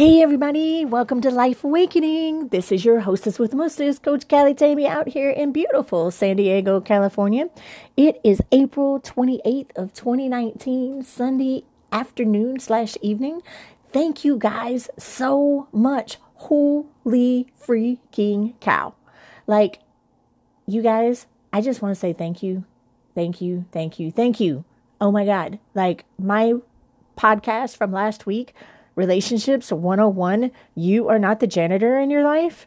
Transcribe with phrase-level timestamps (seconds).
[0.00, 2.48] Hey everybody, welcome to Life Awakening.
[2.48, 6.36] This is your hostess with the mostest, Coach Callie Tammy out here in beautiful San
[6.36, 7.50] Diego, California.
[7.98, 13.42] It is April 28th of 2019, Sunday afternoon slash evening.
[13.92, 16.16] Thank you guys so much.
[16.36, 18.94] Holy freaking cow.
[19.46, 19.80] Like,
[20.64, 22.64] you guys, I just want to say thank you,
[23.14, 24.64] thank you, thank you, thank you.
[24.98, 25.58] Oh my God.
[25.74, 26.54] Like, my
[27.18, 28.54] podcast from last week
[29.00, 32.66] Relationships 101 You are not the janitor in your life.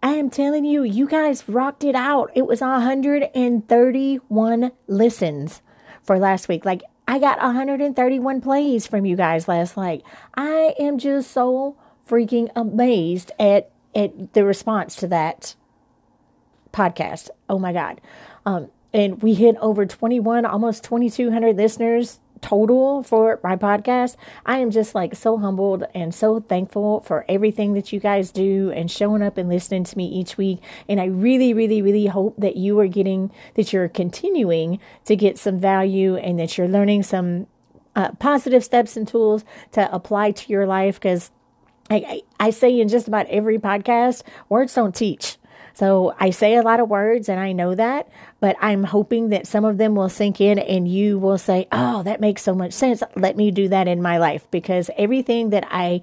[0.00, 2.30] I am telling you, you guys rocked it out.
[2.36, 5.60] It was 131 listens
[6.04, 6.64] for last week.
[6.64, 10.04] Like, I got 131 plays from you guys last night.
[10.34, 11.76] I am just so
[12.08, 15.56] freaking amazed at at the response to that
[16.72, 17.28] podcast.
[17.48, 18.00] Oh my god.
[18.46, 24.16] Um and we hit over 21 almost 2200 listeners total for my podcast.
[24.44, 28.70] I am just like so humbled and so thankful for everything that you guys do
[28.70, 30.60] and showing up and listening to me each week.
[30.88, 35.38] And I really, really, really hope that you are getting, that you're continuing to get
[35.38, 37.46] some value and that you're learning some
[37.96, 41.30] uh, positive steps and tools to apply to your life because
[41.90, 45.36] I, I, I say in just about every podcast, words don't teach.
[45.74, 48.08] So I say a lot of words and I know that,
[48.40, 52.02] but I'm hoping that some of them will sink in and you will say, Oh,
[52.02, 53.02] that makes so much sense.
[53.16, 56.02] Let me do that in my life because everything that I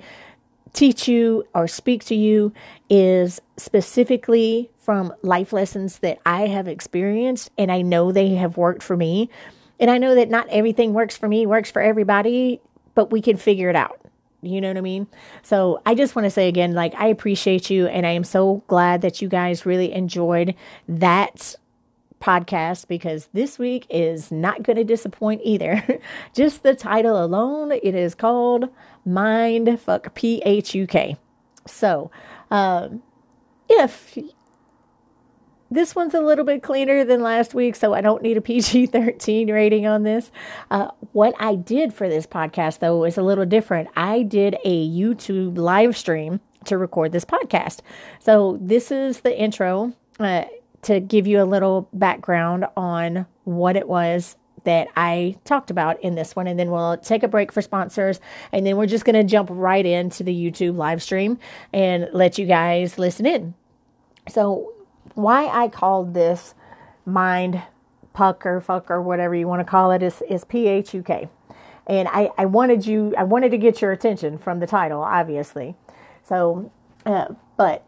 [0.73, 2.53] teach you or speak to you
[2.89, 8.83] is specifically from life lessons that I have experienced and I know they have worked
[8.83, 9.29] for me.
[9.79, 12.61] And I know that not everything works for me, works for everybody,
[12.95, 13.99] but we can figure it out.
[14.41, 15.07] You know what I mean?
[15.43, 18.63] So I just want to say again, like, I appreciate you and I am so
[18.67, 20.55] glad that you guys really enjoyed
[20.87, 21.55] that
[22.21, 25.99] podcast because this week is not going to disappoint either.
[26.33, 28.69] just the title alone, it is called
[29.05, 31.17] Mind Fuck P H U K.
[31.65, 32.11] So,
[32.51, 33.03] um,
[33.69, 34.17] if
[35.71, 38.87] this one's a little bit cleaner than last week, so I don't need a PG
[38.87, 40.31] 13 rating on this.
[40.71, 43.89] Uh, what I did for this podcast, though, is a little different.
[43.95, 47.79] I did a YouTube live stream to record this podcast.
[48.19, 50.45] So, this is the intro uh,
[50.83, 56.15] to give you a little background on what it was that I talked about in
[56.15, 56.47] this one.
[56.47, 58.19] And then we'll take a break for sponsors.
[58.51, 61.39] And then we're just going to jump right into the YouTube live stream
[61.73, 63.53] and let you guys listen in.
[64.27, 64.73] So,
[65.21, 66.55] why I called this
[67.05, 67.61] mind
[68.13, 71.29] puck or fuck or whatever you want to call it is, is P-H-U-K.
[71.87, 75.75] And I, I wanted you, I wanted to get your attention from the title, obviously.
[76.23, 76.71] So,
[77.05, 77.87] uh, but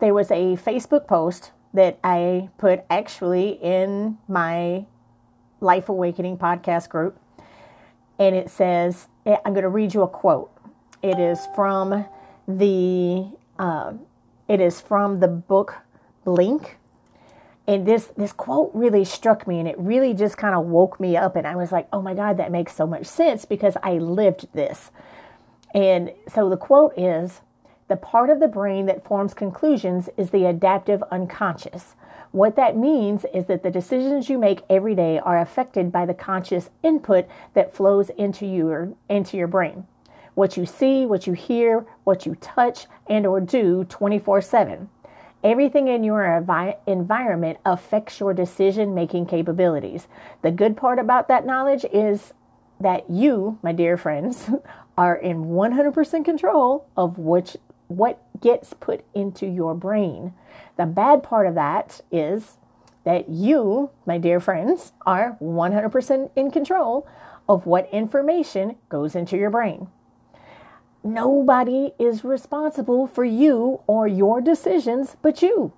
[0.00, 4.86] there was a Facebook post that I put actually in my
[5.60, 7.20] Life Awakening podcast group.
[8.18, 10.50] And it says, eh, I'm going to read you a quote.
[11.02, 12.06] It is from
[12.46, 13.26] the,
[13.58, 13.92] uh,
[14.48, 15.76] it is from the book
[16.28, 16.76] blink.
[17.66, 21.16] And this this quote really struck me and it really just kind of woke me
[21.16, 23.92] up and I was like, "Oh my god, that makes so much sense because I
[23.94, 24.90] lived this."
[25.74, 27.40] And so the quote is,
[27.88, 31.94] "The part of the brain that forms conclusions is the adaptive unconscious."
[32.30, 36.12] What that means is that the decisions you make every day are affected by the
[36.12, 37.24] conscious input
[37.54, 39.86] that flows into your into your brain.
[40.34, 44.88] What you see, what you hear, what you touch and or do 24/7.
[45.44, 50.08] Everything in your envi- environment affects your decision making capabilities.
[50.42, 52.32] The good part about that knowledge is
[52.80, 54.50] that you, my dear friends,
[54.98, 57.56] are in 100% control of which
[57.86, 60.34] what gets put into your brain.
[60.76, 62.56] The bad part of that is
[63.04, 67.08] that you, my dear friends, are 100% in control
[67.48, 69.88] of what information goes into your brain.
[71.08, 75.72] Nobody is responsible for you or your decisions but you.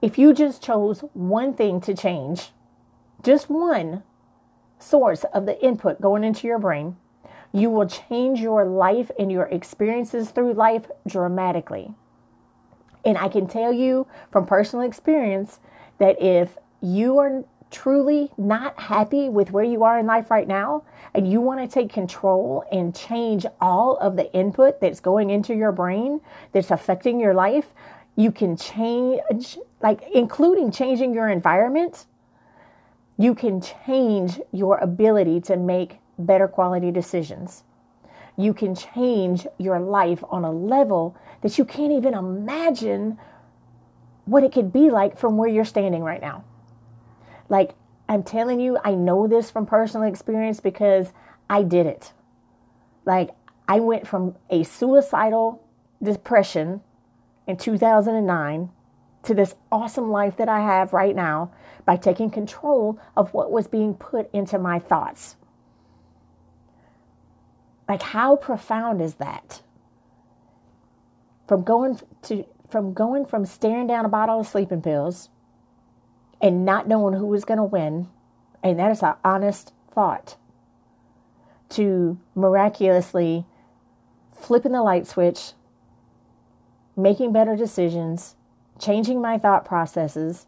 [0.00, 2.50] If you just chose one thing to change,
[3.22, 4.02] just one
[4.80, 6.96] source of the input going into your brain,
[7.52, 11.94] you will change your life and your experiences through life dramatically.
[13.04, 15.60] And I can tell you from personal experience
[15.98, 20.84] that if you are truly not happy with where you are in life right now
[21.14, 25.54] and you want to take control and change all of the input that's going into
[25.54, 26.20] your brain
[26.52, 27.72] that's affecting your life,
[28.14, 32.06] you can change, like including changing your environment,
[33.18, 37.64] you can change your ability to make better quality decisions.
[38.36, 43.18] You can change your life on a level that you can't even imagine
[44.24, 46.44] what it could be like from where you're standing right now.
[47.48, 47.74] Like,
[48.08, 51.12] I'm telling you, I know this from personal experience because
[51.48, 52.12] I did it.
[53.04, 53.30] Like,
[53.68, 55.62] I went from a suicidal
[56.02, 56.82] depression
[57.46, 58.70] in 2009
[59.24, 61.52] to this awesome life that I have right now
[61.84, 65.36] by taking control of what was being put into my thoughts.
[67.88, 69.62] Like how profound is that?
[71.46, 75.28] From going to from going from staring down a bottle of sleeping pills
[76.42, 78.08] and not knowing who was going to win,
[78.62, 80.36] and that is an honest thought,
[81.70, 83.46] to miraculously
[84.32, 85.52] flipping the light switch,
[86.96, 88.34] making better decisions,
[88.78, 90.46] changing my thought processes,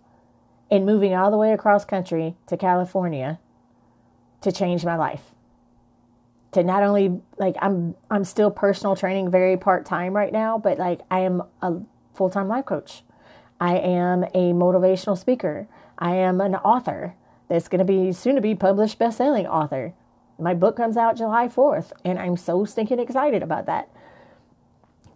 [0.71, 3.39] and moving all the way across country to California
[4.41, 5.31] to change my life.
[6.53, 11.01] To not only like I'm I'm still personal training very part-time right now, but like
[11.11, 11.81] I am a
[12.15, 13.03] full-time life coach.
[13.61, 15.69] I am a motivational speaker.
[15.99, 17.15] I am an author
[17.49, 19.95] that's going to be soon to be published best-selling author.
[20.39, 23.89] My book comes out July 4th, and I'm so stinking excited about that.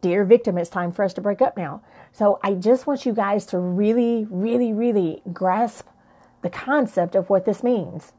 [0.00, 1.82] Dear victim, it's time for us to break up now.
[2.12, 5.88] So I just want you guys to really, really, really grasp
[6.42, 8.12] the concept of what this means.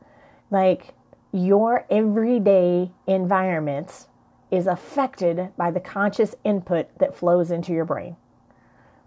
[0.51, 0.94] Like
[1.31, 4.07] your everyday environment
[4.51, 8.17] is affected by the conscious input that flows into your brain.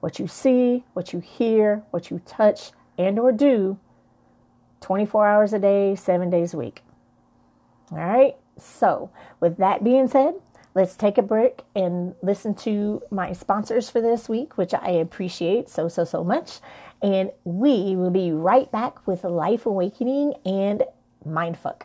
[0.01, 3.79] What you see, what you hear, what you touch and or do
[4.81, 6.83] 24 hours a day, 7 days a week.
[7.91, 8.37] All right?
[8.59, 9.11] So,
[9.41, 10.35] with that being said,
[10.75, 15.69] let's take a break and listen to my sponsors for this week, which I appreciate
[15.69, 16.61] so, so, so much.
[17.01, 20.85] And we will be right back with Life Awakening and
[21.27, 21.83] Mindfuck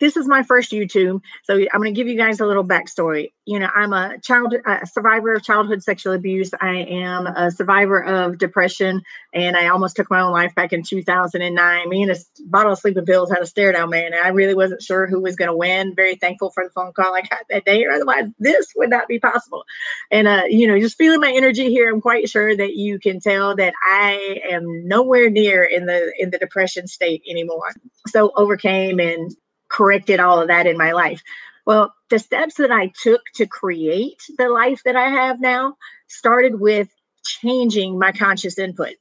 [0.00, 3.32] this is my first YouTube, so I'm going to give you guys a little backstory.
[3.44, 6.50] You know, I'm a child a survivor of childhood sexual abuse.
[6.60, 9.02] I am a survivor of depression,
[9.34, 11.88] and I almost took my own life back in 2009.
[11.88, 12.16] Me and a
[12.46, 14.14] bottle of sleeping pills had a stare down, man.
[14.14, 15.94] I really wasn't sure who was going to win.
[15.94, 19.08] Very thankful for the phone call I got that day, or otherwise this would not
[19.08, 19.64] be possible.
[20.10, 23.20] And uh, you know, just feeling my energy here, I'm quite sure that you can
[23.20, 27.72] tell that I am nowhere near in the in the depression state anymore.
[28.06, 29.34] So overcame and
[29.68, 31.22] corrected all of that in my life.
[31.66, 35.74] Well, the steps that I took to create the life that I have now
[36.08, 36.88] started with
[37.24, 38.94] changing my conscious input.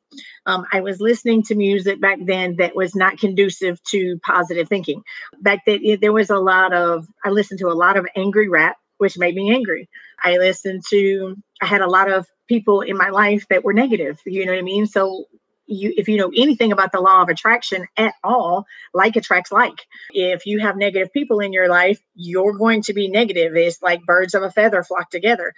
[0.46, 5.04] Um, I was listening to music back then that was not conducive to positive thinking.
[5.42, 8.76] Back then, there was a lot of, I listened to a lot of angry rap,
[8.98, 9.88] which made me angry.
[10.22, 14.20] I listened to, I had a lot of people in my life that were negative,
[14.26, 14.88] you know what I mean?
[14.88, 15.26] So
[15.68, 19.86] you if you know anything about the law of attraction at all like attracts like
[20.12, 24.04] if you have negative people in your life you're going to be negative it's like
[24.06, 25.54] birds of a feather flock together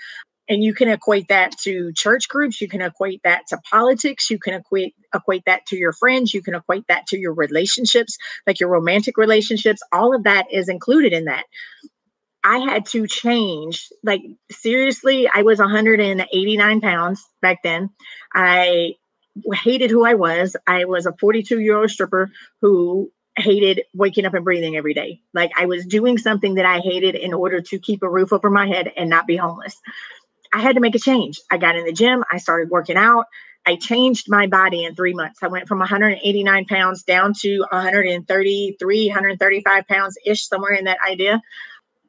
[0.50, 4.40] and you can equate that to church groups you can equate that to politics you
[4.40, 8.18] can equate equate that to your friends you can equate that to your relationships
[8.48, 11.46] like your romantic relationships all of that is included in that
[12.44, 13.90] I had to change.
[14.04, 17.90] Like, seriously, I was 189 pounds back then.
[18.34, 18.94] I
[19.54, 20.56] hated who I was.
[20.68, 22.32] I was a 42 year old stripper
[22.62, 25.22] who hated waking up and breathing every day.
[25.34, 28.50] Like I was doing something that I hated in order to keep a roof over
[28.50, 29.76] my head and not be homeless.
[30.54, 31.40] I had to make a change.
[31.50, 33.26] I got in the gym, I started working out.
[33.66, 35.40] I changed my body in three months.
[35.44, 41.42] I went from 189 pounds down to 133, 135 pounds ish, somewhere in that idea.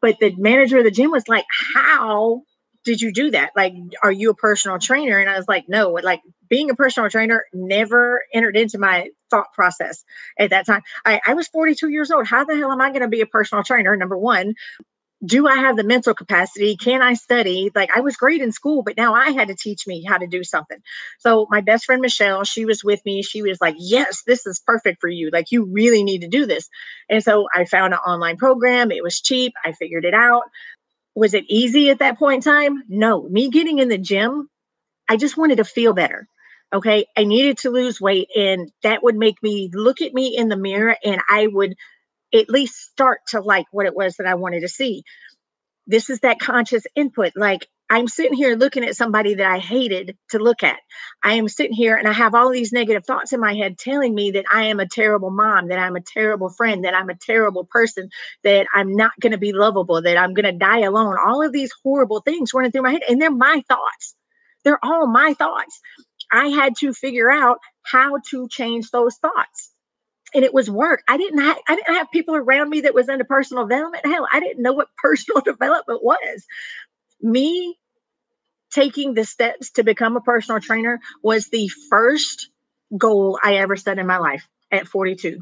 [0.01, 1.45] But the manager of the gym was like,
[1.75, 2.43] How
[2.85, 3.51] did you do that?
[3.55, 5.19] Like, are you a personal trainer?
[5.19, 9.53] And I was like, no, like being a personal trainer never entered into my thought
[9.55, 10.05] process
[10.39, 10.83] at that time.
[11.05, 12.27] I, I was 42 years old.
[12.27, 13.95] How the hell am I going to be a personal trainer?
[13.97, 14.55] Number one,
[15.25, 16.77] do I have the mental capacity?
[16.77, 17.71] Can I study?
[17.75, 20.27] Like I was great in school, but now I had to teach me how to
[20.27, 20.79] do something.
[21.19, 23.23] So my best friend Michelle, she was with me.
[23.23, 25.29] She was like, "Yes, this is perfect for you.
[25.31, 26.71] Like you really need to do this."
[27.11, 28.91] And so I found an online program.
[28.91, 29.53] It was cheap.
[29.63, 30.45] I figured it out
[31.21, 32.83] was it easy at that point in time?
[32.89, 33.29] No.
[33.29, 34.49] Me getting in the gym,
[35.07, 36.27] I just wanted to feel better.
[36.73, 37.05] Okay.
[37.15, 40.57] I needed to lose weight, and that would make me look at me in the
[40.57, 41.75] mirror and I would
[42.33, 45.03] at least start to like what it was that I wanted to see.
[45.87, 47.33] This is that conscious input.
[47.37, 50.79] Like, I'm sitting here looking at somebody that I hated to look at.
[51.25, 54.15] I am sitting here and I have all these negative thoughts in my head telling
[54.15, 57.17] me that I am a terrible mom, that I'm a terrible friend, that I'm a
[57.17, 58.11] terrible person,
[58.45, 61.17] that I'm not going to be lovable, that I'm going to die alone.
[61.25, 64.15] All of these horrible things running through my head, and they're my thoughts.
[64.65, 65.81] They're all my thoughts.
[66.33, 69.73] I had to figure out how to change those thoughts
[70.35, 71.03] and it was work.
[71.09, 74.07] I didn't have I didn't have people around me that was into personal development.
[74.07, 76.45] Hell, I didn't know what personal development was.
[77.21, 77.79] Me
[78.73, 82.51] taking the steps to become a personal trainer was the first
[82.99, 85.41] goal I ever set in my life at 42.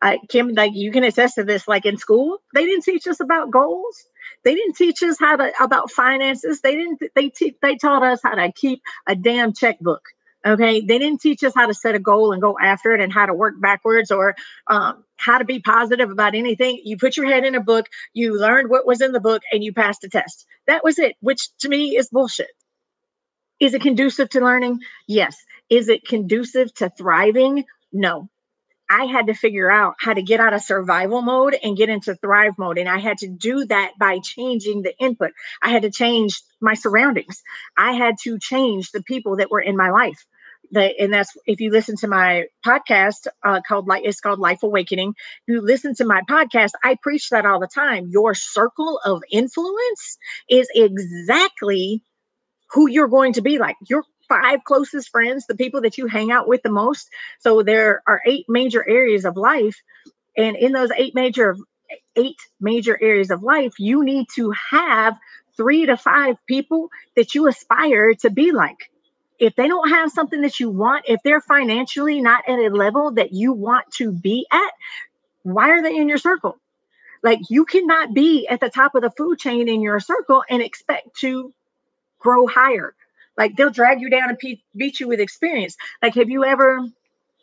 [0.00, 1.66] Uh, Kim, like you can attest to this.
[1.66, 4.04] Like in school, they didn't teach us about goals.
[4.44, 6.60] They didn't teach us how to about finances.
[6.60, 7.02] They didn't.
[7.14, 10.02] They te- they taught us how to keep a damn checkbook.
[10.46, 13.12] Okay, they didn't teach us how to set a goal and go after it, and
[13.12, 14.36] how to work backwards, or
[14.68, 16.80] um, how to be positive about anything.
[16.84, 19.64] You put your head in a book, you learned what was in the book, and
[19.64, 20.46] you passed a test.
[20.68, 22.46] That was it, which to me is bullshit.
[23.64, 24.80] Is it conducive to learning?
[25.08, 25.38] Yes.
[25.70, 27.64] Is it conducive to thriving?
[27.94, 28.28] No.
[28.90, 32.14] I had to figure out how to get out of survival mode and get into
[32.14, 32.76] thrive mode.
[32.76, 35.30] And I had to do that by changing the input.
[35.62, 37.42] I had to change my surroundings.
[37.74, 40.26] I had to change the people that were in my life.
[40.70, 44.62] The, and that's if you listen to my podcast uh, called like it's called Life
[44.62, 45.14] Awakening.
[45.46, 48.08] You listen to my podcast, I preach that all the time.
[48.10, 50.18] Your circle of influence
[50.50, 52.02] is exactly
[52.74, 53.76] who you're going to be like.
[53.88, 57.08] Your five closest friends, the people that you hang out with the most.
[57.38, 59.80] So there are eight major areas of life.
[60.36, 61.56] And in those eight major
[62.16, 65.16] eight major areas of life, you need to have
[65.56, 68.90] three to five people that you aspire to be like.
[69.38, 73.12] If they don't have something that you want, if they're financially not at a level
[73.12, 74.72] that you want to be at,
[75.42, 76.56] why are they in your circle?
[77.22, 80.62] Like you cannot be at the top of the food chain in your circle and
[80.62, 81.52] expect to
[82.24, 82.94] grow higher.
[83.36, 85.76] Like they'll drag you down and pe- beat you with experience.
[86.02, 86.80] Like, have you ever?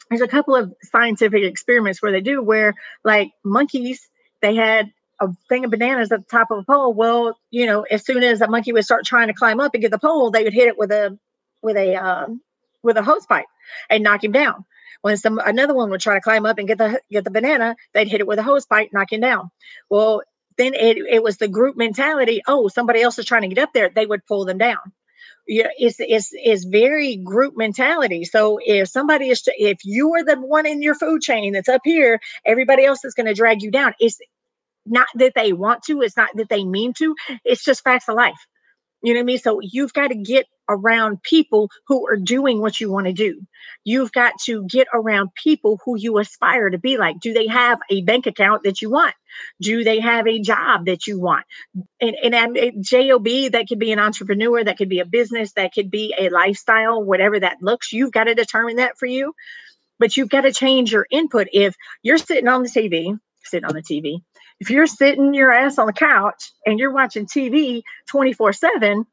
[0.09, 2.73] There's a couple of scientific experiments where they do where
[3.05, 4.01] like monkeys
[4.41, 6.93] they had a thing of bananas at the top of a pole.
[6.93, 9.81] Well, you know, as soon as a monkey would start trying to climb up and
[9.81, 11.17] get the pole, they would hit it with a
[11.61, 12.41] with a um,
[12.83, 13.45] with a hose pipe
[13.89, 14.65] and knock him down.
[15.01, 17.75] When some another one would try to climb up and get the get the banana,
[17.93, 19.51] they'd hit it with a hose pipe, knock him down.
[19.89, 20.23] Well,
[20.57, 22.41] then it, it was the group mentality.
[22.47, 23.89] Oh, somebody else is trying to get up there.
[23.89, 24.79] They would pull them down.
[25.47, 28.25] Yeah, it's, it's, it's very group mentality.
[28.25, 31.81] So if somebody is, if you are the one in your food chain that's up
[31.83, 33.93] here, everybody else is going to drag you down.
[33.99, 34.19] It's
[34.85, 38.15] not that they want to, it's not that they mean to, it's just facts of
[38.15, 38.37] life.
[39.01, 39.39] You know what I mean?
[39.39, 43.41] So you've got to get around people who are doing what you want to do.
[43.83, 47.19] You've got to get around people who you aspire to be like.
[47.19, 49.15] Do they have a bank account that you want?
[49.61, 51.45] Do they have a job that you want?
[51.99, 55.73] And, and, and job that could be an entrepreneur, that could be a business, that
[55.73, 57.91] could be a lifestyle, whatever that looks.
[57.91, 59.33] You've got to determine that for you.
[59.99, 61.47] But you've got to change your input.
[61.53, 64.21] If you're sitting on the TV, sitting on the TV,
[64.59, 69.05] if you're sitting your ass on the couch and you're watching TV 24 7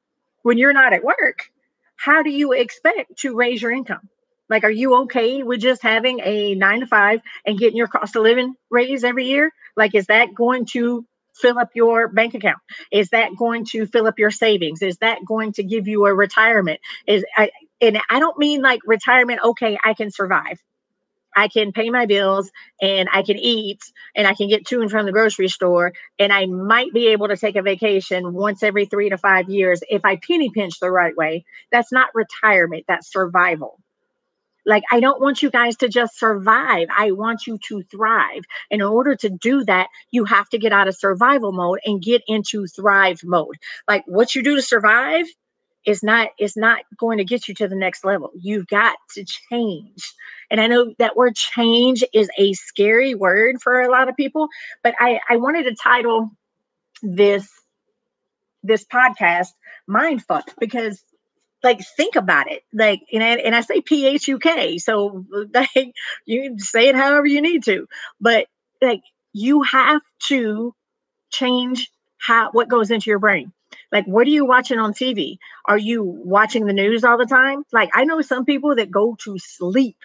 [0.48, 1.50] when you're not at work,
[1.96, 4.08] how do you expect to raise your income?
[4.48, 8.16] Like, are you okay with just having a nine to five and getting your cost
[8.16, 9.52] of living raised every year?
[9.76, 12.56] Like, is that going to fill up your bank account?
[12.90, 14.80] Is that going to fill up your savings?
[14.80, 16.80] Is that going to give you a retirement?
[17.06, 17.50] Is I,
[17.82, 19.40] and I don't mean like retirement.
[19.44, 20.58] Okay, I can survive.
[21.38, 22.50] I can pay my bills
[22.82, 23.80] and I can eat
[24.16, 25.92] and I can get to and from the grocery store.
[26.18, 29.80] And I might be able to take a vacation once every three to five years
[29.88, 31.44] if I penny pinch the right way.
[31.70, 33.78] That's not retirement, that's survival.
[34.66, 36.88] Like, I don't want you guys to just survive.
[36.94, 38.42] I want you to thrive.
[38.70, 42.02] And in order to do that, you have to get out of survival mode and
[42.02, 43.56] get into thrive mode.
[43.86, 45.24] Like, what you do to survive
[45.86, 48.30] is not is not going to get you to the next level.
[48.34, 50.12] You've got to change.
[50.50, 54.48] And I know that word change is a scary word for a lot of people,
[54.82, 56.30] but I, I wanted to title
[57.02, 57.48] this
[58.62, 59.48] this podcast
[59.86, 61.02] mind fuck because
[61.62, 65.92] like think about it like and I, and I say p-h-u-k so like
[66.26, 67.86] you say it however you need to
[68.20, 68.46] but
[68.82, 69.00] like
[69.32, 70.74] you have to
[71.30, 73.52] change how what goes into your brain
[73.90, 75.38] like, what are you watching on TV?
[75.66, 77.64] Are you watching the news all the time?
[77.72, 79.96] Like, I know some people that go to sleep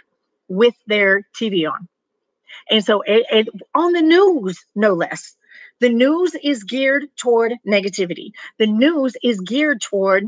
[0.48, 1.88] with their TV on.
[2.70, 5.36] And so, it, it, on the news, no less,
[5.80, 8.32] the news is geared toward negativity.
[8.58, 10.26] The news is geared toward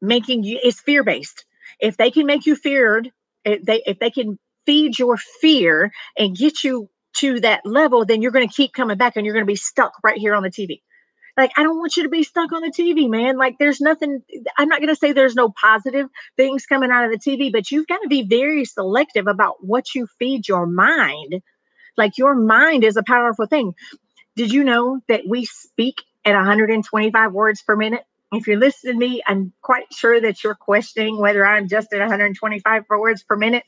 [0.00, 1.44] making you, it's fear based.
[1.80, 3.10] If they can make you feared,
[3.44, 8.22] if they, if they can feed your fear and get you to that level, then
[8.22, 10.42] you're going to keep coming back and you're going to be stuck right here on
[10.42, 10.82] the TV
[11.36, 13.36] like i don't want you to be stuck on the tv man.
[13.36, 14.22] Like there's nothing
[14.56, 17.70] i'm not going to say there's no positive things coming out of the tv but
[17.70, 21.42] you've got to be very selective about what you feed your mind.
[21.96, 23.74] Like your mind is a powerful thing.
[24.36, 28.04] Did you know that we speak at 125 words per minute?
[28.32, 32.00] If you're listening to me i'm quite sure that you're questioning whether i'm just at
[32.00, 33.64] 125 words per minute.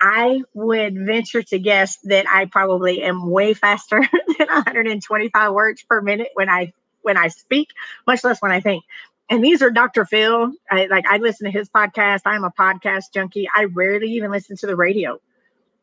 [0.00, 4.00] I would venture to guess that I probably am way faster
[4.38, 7.70] than 125 words per minute when I when I speak,
[8.08, 8.84] much less when I think.
[9.30, 10.06] And these are Dr.
[10.06, 10.52] Phil.
[10.70, 12.22] I, like I listen to his podcast.
[12.26, 13.48] I'm a podcast junkie.
[13.54, 15.20] I rarely even listen to the radio.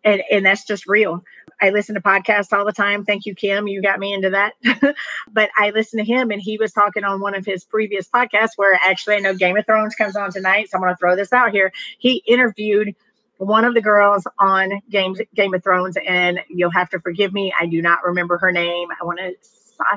[0.06, 1.24] and and that's just real.
[1.62, 3.06] I listen to podcasts all the time.
[3.06, 3.68] Thank you, Kim.
[3.68, 4.54] You got me into that.
[5.32, 8.52] but I listened to him, and he was talking on one of his previous podcasts
[8.58, 11.16] where actually I know Game of Thrones comes on tonight, so I'm going to throw
[11.18, 11.74] this out here.
[12.00, 12.96] He interviewed
[13.38, 17.54] one of the girls on Game Game of Thrones, and you'll have to forgive me.
[17.60, 18.90] I do not remember her name.
[19.02, 19.36] I want to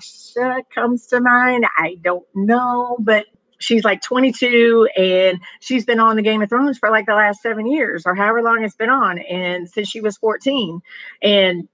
[0.00, 1.67] Sasha comes to mind.
[1.79, 3.26] I don't know, but
[3.59, 7.41] she's like 22 and she's been on the Game of Thrones for like the last
[7.41, 10.81] seven years or however long it's been on, and since she was 14.
[11.23, 11.69] And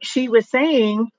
[0.00, 1.10] she was saying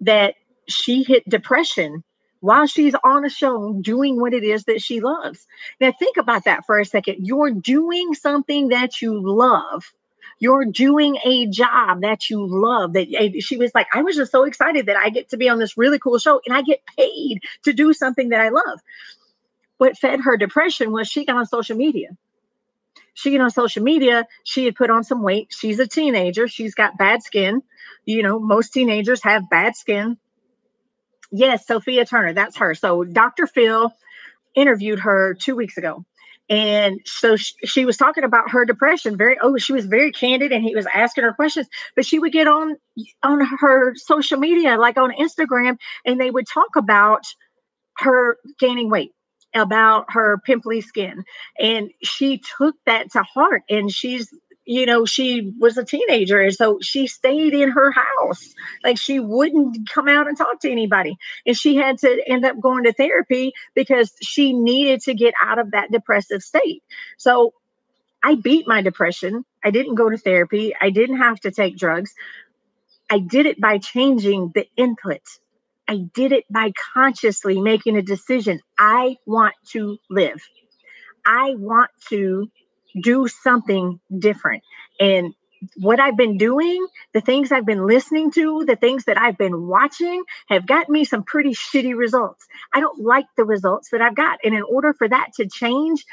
[0.00, 0.34] that
[0.68, 2.04] she hit depression
[2.40, 5.46] while she's on a show doing what it is that she loves.
[5.80, 7.26] Now, think about that for a second.
[7.26, 9.92] You're doing something that you love.
[10.38, 12.92] You're doing a job that you love.
[12.92, 15.58] That she was like, I was just so excited that I get to be on
[15.58, 18.80] this really cool show and I get paid to do something that I love.
[19.78, 22.10] What fed her depression was she got on social media.
[23.14, 24.26] She got on social media.
[24.44, 25.48] She had put on some weight.
[25.50, 26.46] She's a teenager.
[26.46, 27.62] She's got bad skin.
[28.04, 30.18] You know, most teenagers have bad skin.
[31.30, 32.32] Yes, Sophia Turner.
[32.32, 32.74] That's her.
[32.74, 33.46] So Dr.
[33.46, 33.92] Phil
[34.54, 36.04] interviewed her two weeks ago
[36.50, 40.52] and so she, she, was talking about her depression very oh she was very candid
[40.52, 42.76] and he was asking her questions but she would get on
[43.22, 47.24] on her social media like on instagram and they would talk about
[47.98, 49.12] her gaining weight
[49.54, 51.24] about her pimply skin.
[51.58, 54.32] And she took that to heart and she's
[54.68, 56.42] you know, she was a teenager.
[56.42, 58.54] And so she stayed in her house.
[58.84, 61.16] Like she wouldn't come out and talk to anybody.
[61.46, 65.58] And she had to end up going to therapy because she needed to get out
[65.58, 66.82] of that depressive state.
[67.16, 67.54] So
[68.22, 69.42] I beat my depression.
[69.64, 70.74] I didn't go to therapy.
[70.78, 72.12] I didn't have to take drugs.
[73.08, 75.22] I did it by changing the input.
[75.88, 78.60] I did it by consciously making a decision.
[78.78, 80.42] I want to live.
[81.24, 82.50] I want to
[83.00, 84.62] do something different.
[85.00, 85.34] And
[85.76, 89.66] what I've been doing, the things I've been listening to, the things that I've been
[89.66, 92.46] watching have gotten me some pretty shitty results.
[92.72, 94.38] I don't like the results that I've got.
[94.44, 96.04] And in order for that to change,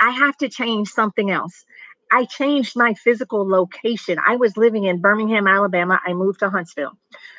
[0.00, 1.64] I have to change something else.
[2.10, 4.18] I changed my physical location.
[4.24, 5.98] I was living in Birmingham, Alabama.
[6.04, 6.98] I moved to Huntsville.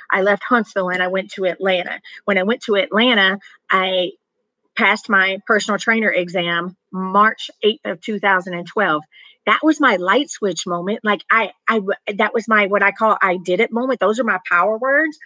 [0.10, 2.02] I left Huntsville and I went to Atlanta.
[2.26, 3.38] When I went to Atlanta,
[3.70, 4.12] I
[4.76, 9.04] passed my personal trainer exam March 8th of 2012.
[9.46, 11.00] That was my light switch moment.
[11.04, 11.82] Like I I
[12.16, 14.00] that was my what I call I did it moment.
[14.00, 15.18] Those are my power words.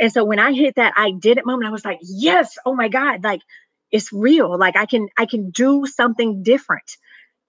[0.00, 2.74] And so when I hit that I did it moment, I was like, "Yes, oh
[2.74, 3.42] my god, like
[3.90, 4.58] it's real.
[4.58, 6.96] Like I can I can do something different.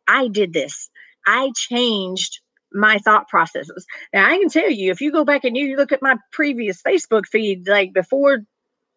[0.07, 0.89] I did this.
[1.25, 2.41] I changed
[2.73, 3.85] my thought processes.
[4.13, 6.81] Now I can tell you, if you go back and you look at my previous
[6.81, 8.39] Facebook feed, like before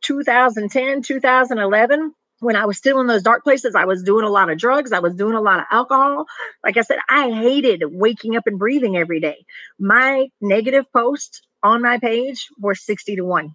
[0.03, 4.51] 2010, 2011, when I was still in those dark places, I was doing a lot
[4.51, 4.92] of drugs.
[4.92, 6.27] I was doing a lot of alcohol.
[6.62, 9.44] Like I said, I hated waking up and breathing every day.
[9.79, 13.55] My negative posts on my page were 60 to 1,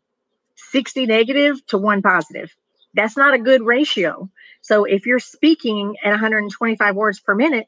[0.55, 2.51] 60 negative to 1 positive.
[2.93, 4.29] That's not a good ratio.
[4.61, 7.67] So if you're speaking at 125 words per minute,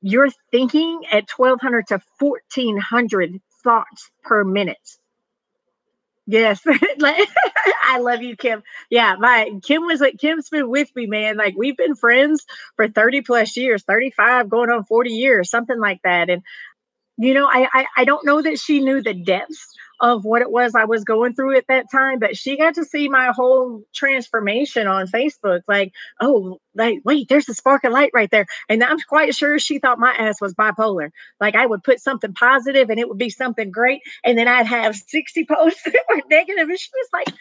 [0.00, 4.98] you're thinking at 1200 to 1400 thoughts per minute.
[6.26, 6.60] Yes.
[6.66, 8.62] I love you, Kim.
[8.90, 11.36] Yeah, my Kim was like Kim's been with me, man.
[11.36, 16.00] Like we've been friends for 30 plus years, 35, going on 40 years, something like
[16.04, 16.30] that.
[16.30, 16.42] And
[17.18, 20.50] you know, I, I I don't know that she knew the depths of what it
[20.50, 23.84] was I was going through at that time, but she got to see my whole
[23.94, 25.60] transformation on Facebook.
[25.68, 28.46] Like, oh, like, wait, there's a spark of light right there.
[28.68, 31.10] And I'm quite sure she thought my ass was bipolar.
[31.40, 34.00] Like, I would put something positive and it would be something great.
[34.24, 36.68] And then I'd have 60 posts that were negative.
[36.68, 37.34] And she was like,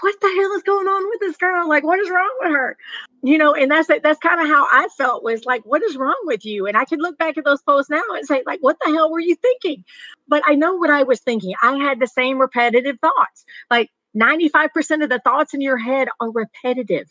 [0.00, 1.68] what the hell is going on with this girl?
[1.68, 2.76] Like, what is wrong with her?
[3.22, 6.18] You know, and that's that's kind of how I felt was like, what is wrong
[6.24, 6.66] with you?
[6.66, 9.10] And I can look back at those posts now and say, like, what the hell
[9.10, 9.84] were you thinking?
[10.28, 11.54] But I know what I was thinking.
[11.62, 13.44] I had the same repetitive thoughts.
[13.70, 17.08] Like 95% of the thoughts in your head are repetitive.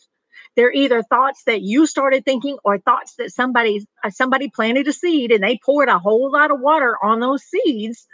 [0.56, 4.92] They're either thoughts that you started thinking or thoughts that somebody uh, somebody planted a
[4.92, 8.06] seed and they poured a whole lot of water on those seeds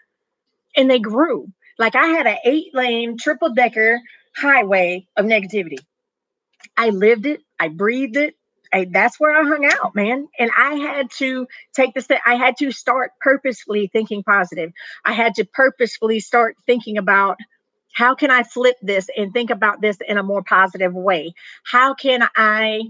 [0.77, 1.49] and they grew.
[1.79, 4.01] Like I had an eight lane triple decker
[4.37, 5.79] highway of negativity.
[6.77, 8.35] I lived it, I breathed it.
[8.72, 10.27] I, that's where I hung out, man.
[10.38, 12.09] And I had to take this.
[12.27, 14.72] I had to start purposefully thinking positive.
[15.05, 17.38] I had to purposefully start thinking about
[17.94, 21.33] how can I flip this and think about this in a more positive way?
[21.64, 22.81] How can I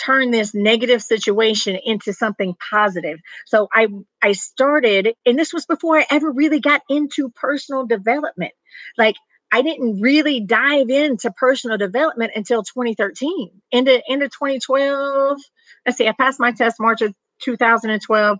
[0.00, 3.18] turn this negative situation into something positive.
[3.46, 3.88] So I
[4.22, 8.52] I started and this was before I ever really got into personal development.
[8.96, 9.16] Like
[9.52, 13.50] I didn't really dive into personal development until 2013.
[13.72, 15.38] Into into 2012.
[15.84, 18.38] Let's see, I passed my test March of 2012.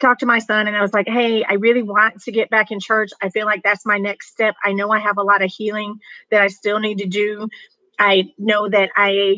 [0.00, 2.70] talked to my son and I was like, hey, I really want to get back
[2.70, 3.10] in church.
[3.22, 4.54] I feel like that's my next step.
[4.62, 5.98] I know I have a lot of healing
[6.30, 7.48] that I still need to do.
[7.98, 9.36] I know that I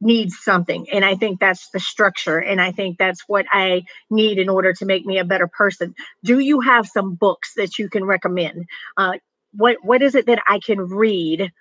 [0.00, 0.86] need something.
[0.92, 2.38] And I think that's the structure.
[2.38, 5.94] And I think that's what I need in order to make me a better person.
[6.22, 8.66] Do you have some books that you can recommend?
[8.96, 9.14] Uh,
[9.56, 11.52] what what is it that I can read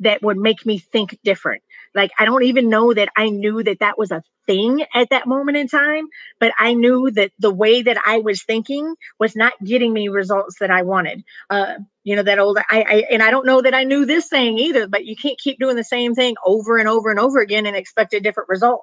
[0.00, 1.62] that would make me think different?
[1.94, 5.26] Like, I don't even know that I knew that that was a thing at that
[5.26, 6.06] moment in time,
[6.40, 10.58] but I knew that the way that I was thinking was not getting me results
[10.60, 11.22] that I wanted.
[11.50, 14.28] Uh, you know, that old, I, I, and I don't know that I knew this
[14.28, 17.40] thing either, but you can't keep doing the same thing over and over and over
[17.40, 18.82] again and expect a different result.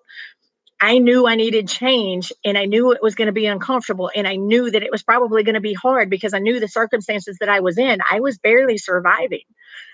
[0.81, 4.27] I knew I needed change and I knew it was going to be uncomfortable and
[4.27, 7.37] I knew that it was probably going to be hard because I knew the circumstances
[7.39, 7.99] that I was in.
[8.09, 9.43] I was barely surviving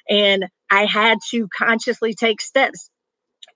[0.10, 2.82] and I had to consciously take steps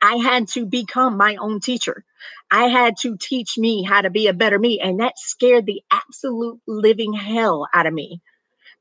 [0.02, 2.06] I had to become my own teacher.
[2.52, 4.82] I had to teach me how to be a better me.
[4.82, 8.22] And that scared the absolute living hell out of me.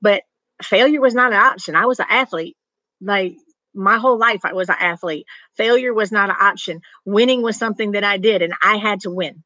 [0.02, 0.22] But
[0.62, 1.76] failure was not an option.
[1.76, 2.56] I was an athlete.
[3.00, 3.36] Like
[3.78, 5.26] my whole life, I was an athlete.
[5.56, 6.82] Failure was not an option.
[7.06, 9.44] Winning was something that I did, and I had to win.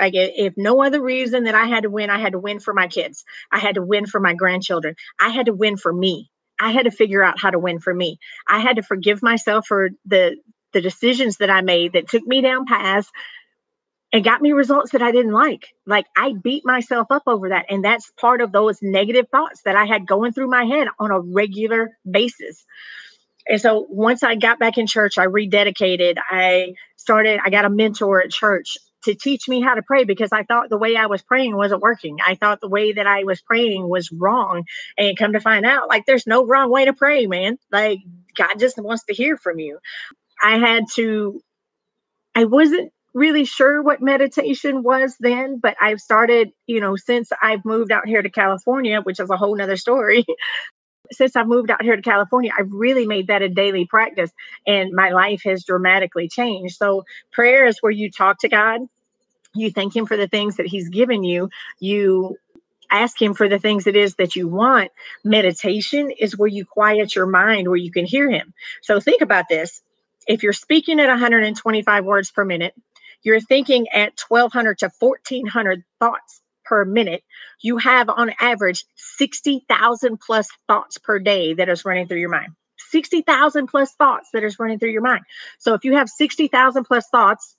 [0.00, 2.72] Like if no other reason that I had to win, I had to win for
[2.74, 3.24] my kids.
[3.50, 4.94] I had to win for my grandchildren.
[5.20, 6.30] I had to win for me.
[6.60, 8.18] I had to figure out how to win for me.
[8.48, 10.36] I had to forgive myself for the
[10.72, 13.10] the decisions that I made that took me down paths
[14.12, 15.68] and got me results that I didn't like.
[15.86, 17.66] Like I beat myself up over that.
[17.70, 21.10] And that's part of those negative thoughts that I had going through my head on
[21.10, 22.64] a regular basis.
[23.48, 26.16] And so once I got back in church, I rededicated.
[26.30, 30.32] I started, I got a mentor at church to teach me how to pray because
[30.32, 32.18] I thought the way I was praying wasn't working.
[32.26, 34.64] I thought the way that I was praying was wrong.
[34.98, 37.58] And come to find out, like, there's no wrong way to pray, man.
[37.72, 38.00] Like,
[38.36, 39.78] God just wants to hear from you.
[40.42, 41.40] I had to,
[42.34, 47.64] I wasn't really sure what meditation was then, but I've started, you know, since I've
[47.64, 50.24] moved out here to California, which is a whole nother story.
[51.12, 54.30] Since I've moved out here to California, I've really made that a daily practice
[54.66, 56.76] and my life has dramatically changed.
[56.76, 58.80] So, prayer is where you talk to God,
[59.54, 62.36] you thank Him for the things that He's given you, you
[62.90, 64.90] ask him for the things it is that you want.
[65.24, 68.54] Meditation is where you quiet your mind, where you can hear him.
[68.82, 69.82] So think about this
[70.26, 72.74] if you're speaking at 125 words per minute,
[73.22, 77.22] you're thinking at 1200 to 1400 thoughts per minute.
[77.60, 82.52] You have on average 60,000 plus thoughts per day that is running through your mind.
[82.90, 85.24] 60,000 plus thoughts that is running through your mind.
[85.58, 87.56] So if you have 60,000 plus thoughts,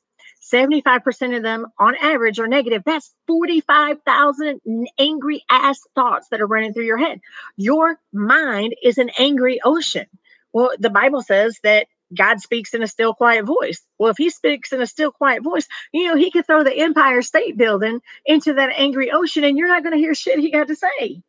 [0.52, 2.84] 75% of them on average are negative.
[2.86, 4.62] That's 45,000
[4.98, 7.20] angry ass thoughts that are running through your head.
[7.58, 10.06] Your mind is an angry ocean.
[10.54, 13.82] Well, the Bible says that God speaks in a still quiet voice.
[13.98, 16.76] Well, if he speaks in a still quiet voice, you know, he could throw the
[16.76, 20.52] Empire State Building into that angry ocean and you're not going to hear shit he
[20.52, 21.22] got to say.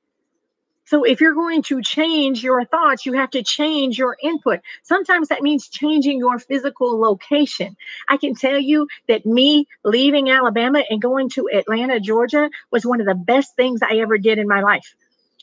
[0.87, 4.59] So if you're going to change your thoughts, you have to change your input.
[4.83, 7.77] Sometimes that means changing your physical location.
[8.09, 13.01] I can tell you that me leaving Alabama and going to Atlanta, Georgia was one
[13.01, 14.97] of the best things I ever did in my life.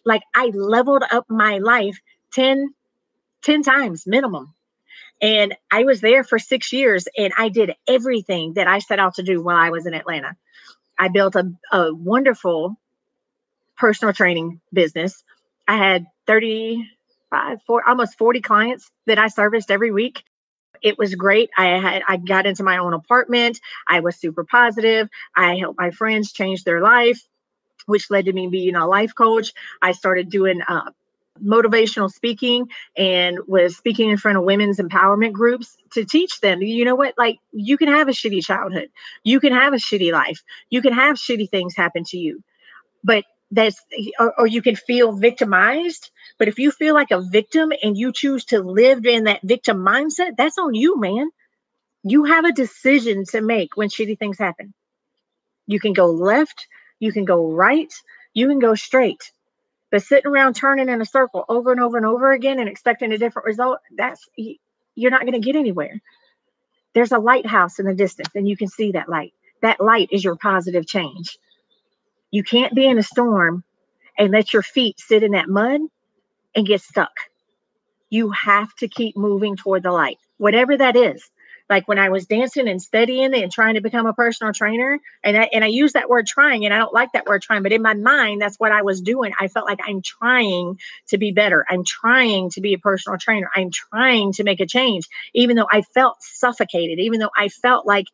[0.04, 1.97] Like I leveled up my life
[2.34, 2.73] 10,
[3.43, 4.54] 10 times minimum
[5.21, 9.15] and I was there for six years and I did everything that I set out
[9.15, 10.36] to do while I was in Atlanta.
[10.99, 12.75] I built a, a wonderful
[13.77, 15.23] personal training business.
[15.67, 20.23] I had 35, four, almost 40 clients that I serviced every week.
[20.82, 21.49] It was great.
[21.58, 23.60] I had I got into my own apartment.
[23.88, 25.10] I was super positive.
[25.36, 27.19] I helped my friends change their life,
[27.88, 29.53] which led to me being a life coach.
[29.82, 30.91] I started doing uh,
[31.43, 36.86] motivational speaking and was speaking in front of women's empowerment groups to teach them you
[36.86, 38.89] know what like you can have a shitty childhood.
[39.23, 40.41] You can have a shitty life.
[40.69, 42.43] You can have shitty things happen to you.
[43.04, 43.82] But that's
[44.19, 46.12] or, or you can feel victimized.
[46.38, 49.78] But if you feel like a victim and you choose to live in that victim
[49.86, 51.30] mindset that's on you man.
[52.04, 54.73] You have a decision to make when shitty things happen.
[55.65, 56.67] You can go left.
[57.00, 57.91] You can go right.
[58.34, 59.32] You can go straight
[59.91, 63.12] but sitting around turning in a circle over and over and over again and expecting
[63.12, 64.28] a different result, that's
[64.95, 66.02] you're not going to get anywhere.
[66.93, 69.34] There's a lighthouse in the distance, and you can see that light.
[69.62, 71.38] That light is your positive change.
[72.32, 73.63] You can't be in a storm
[74.17, 75.82] and let your feet sit in that mud
[76.56, 77.12] and get stuck.
[78.10, 81.30] You have to keep moving toward the light, whatever that is
[81.69, 85.38] like when I was dancing and studying and trying to become a personal trainer, and
[85.38, 87.73] I and I use that word trying, and I don't like that word trying, but
[87.73, 89.34] in my mind, that's what I was doing.
[89.39, 91.65] I felt like I'm trying to be better.
[91.69, 93.49] I'm trying to be a personal trainer.
[93.56, 97.86] I'm trying to make a change, even though I felt suffocated, even though I felt
[97.86, 98.06] like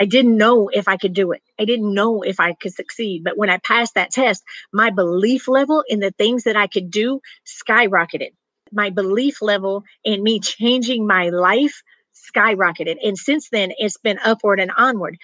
[0.00, 1.42] I didn't know if I could do it.
[1.58, 3.24] I didn't know if I could succeed.
[3.24, 4.42] But when I passed that test,
[4.72, 8.32] my belief level in the things that I could do skyrocketed.
[8.72, 11.82] My belief level in me changing my life
[12.22, 12.96] skyrocketed.
[13.02, 15.18] And since then, it's been upward and onward.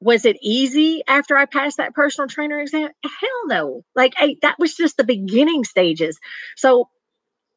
[0.00, 2.90] Was it easy after I passed that personal trainer exam?
[3.02, 3.84] Hell no.
[3.94, 6.18] Like, I, that was just the beginning stages.
[6.56, 6.88] So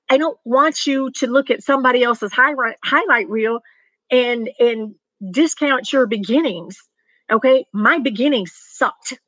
[0.10, 3.60] I don't want you to look at somebody else's highlight highlight reel
[4.10, 4.96] and and
[5.32, 6.78] discount your beginnings.
[7.32, 9.20] Okay, my beginnings sucked.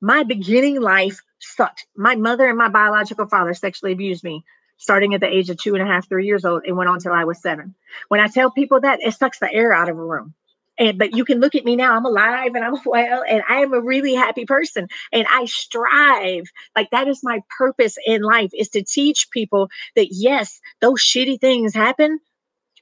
[0.00, 1.86] My beginning life sucked.
[1.96, 4.44] My mother and my biological father sexually abused me
[4.78, 7.00] starting at the age of two and a half, three years old, and went on
[7.00, 7.74] till I was seven.
[8.08, 10.34] When I tell people that, it sucks the air out of a room.
[10.78, 13.58] And but you can look at me now, I'm alive and I'm well, and I
[13.58, 14.88] am a really happy person.
[15.12, 16.44] And I strive.
[16.76, 21.40] Like that is my purpose in life is to teach people that yes, those shitty
[21.40, 22.20] things happen,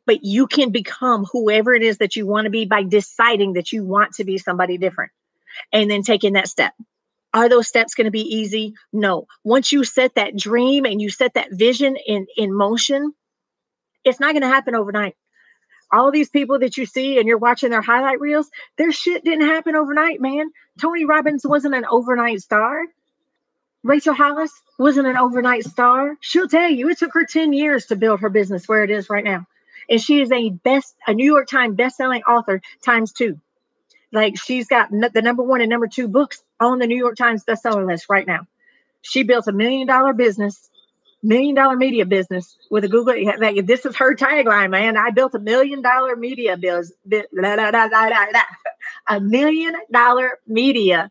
[0.05, 3.73] but you can become whoever it is that you want to be by deciding that
[3.73, 5.11] you want to be somebody different
[5.73, 6.75] and then taking that step.
[7.35, 8.75] Are those steps going to be easy?
[8.93, 9.27] No.
[9.45, 13.13] Once you set that dream and you set that vision in, in motion,
[14.05, 15.17] it's not going to happen overnight.
[15.93, 19.47] All these people that you see and you're watching their highlight reels, their shit didn't
[19.47, 20.51] happen overnight, man.
[20.81, 22.83] Tony Robbins wasn't an overnight star.
[23.85, 26.17] Rachel Hollis wasn't an overnight star.
[26.21, 29.09] She'll tell you it took her 10 years to build her business where it is
[29.09, 29.47] right now
[29.89, 33.41] and she is a best a New York Times best-selling author times two.
[34.13, 37.45] Like she's got the number one and number two books on the New York Times
[37.45, 38.47] bestseller list right now.
[39.03, 40.69] She built a million dollar business,
[41.23, 43.15] million dollar media business with a Google.
[43.65, 44.97] This is her tagline, man.
[44.97, 46.93] I built a million dollar media bills,
[49.09, 51.11] a million dollar media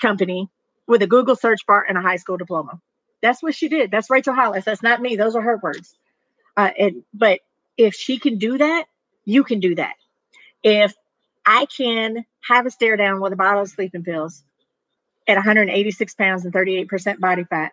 [0.00, 0.48] company
[0.86, 2.80] with a Google search bar and a high school diploma.
[3.22, 3.90] That's what she did.
[3.90, 4.64] That's Rachel Hollis.
[4.64, 5.16] That's not me.
[5.16, 5.94] Those are her words.
[6.56, 7.40] Uh, and, but
[7.76, 8.86] if she can do that,
[9.24, 9.94] you can do that.
[10.62, 10.92] If
[11.46, 14.42] I can have a stare down with a bottle of sleeping pills
[15.26, 17.72] at 186 pounds and 38% body fat,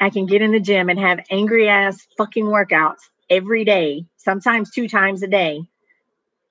[0.00, 4.70] I can get in the gym and have angry ass fucking workouts every day, sometimes
[4.70, 5.62] two times a day,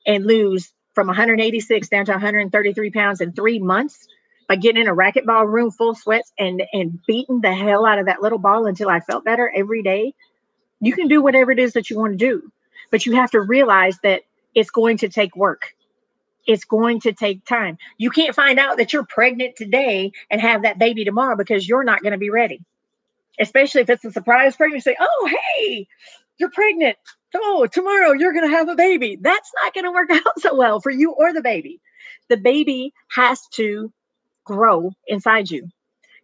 [0.05, 4.07] and lose from 186 down to 133 pounds in three months
[4.47, 8.05] by getting in a racquetball room full sweats and and beating the hell out of
[8.07, 10.13] that little ball until I felt better every day
[10.83, 12.51] you can do whatever it is that you want to do,
[12.91, 15.73] but you have to realize that it's going to take work.
[16.45, 17.77] It's going to take time.
[17.97, 21.83] You can't find out that you're pregnant today and have that baby tomorrow because you're
[21.83, 22.61] not going to be ready.
[23.39, 24.91] Especially if it's a surprise pregnancy.
[24.91, 25.87] Say, Oh, hey,
[26.37, 26.97] you're pregnant.
[27.35, 29.17] Oh, tomorrow you're going to have a baby.
[29.19, 31.79] That's not going to work out so well for you or the baby.
[32.29, 33.91] The baby has to
[34.45, 35.69] grow inside you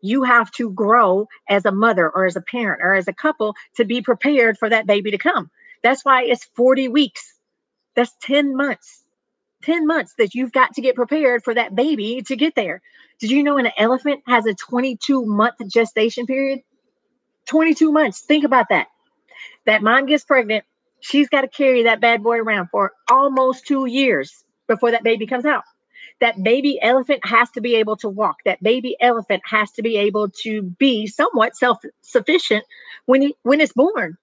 [0.01, 3.55] you have to grow as a mother or as a parent or as a couple
[3.75, 5.49] to be prepared for that baby to come.
[5.83, 7.33] That's why it's 40 weeks.
[7.95, 9.03] That's 10 months.
[9.63, 12.81] 10 months that you've got to get prepared for that baby to get there.
[13.19, 16.61] Did you know an elephant has a 22 month gestation period?
[17.47, 18.21] 22 months.
[18.21, 18.87] Think about that.
[19.65, 20.65] That mom gets pregnant,
[20.99, 25.25] she's got to carry that bad boy around for almost two years before that baby
[25.27, 25.63] comes out
[26.19, 28.37] that baby elephant has to be able to walk.
[28.45, 32.63] That baby elephant has to be able to be somewhat self-sufficient
[33.05, 34.17] when he, when it's born.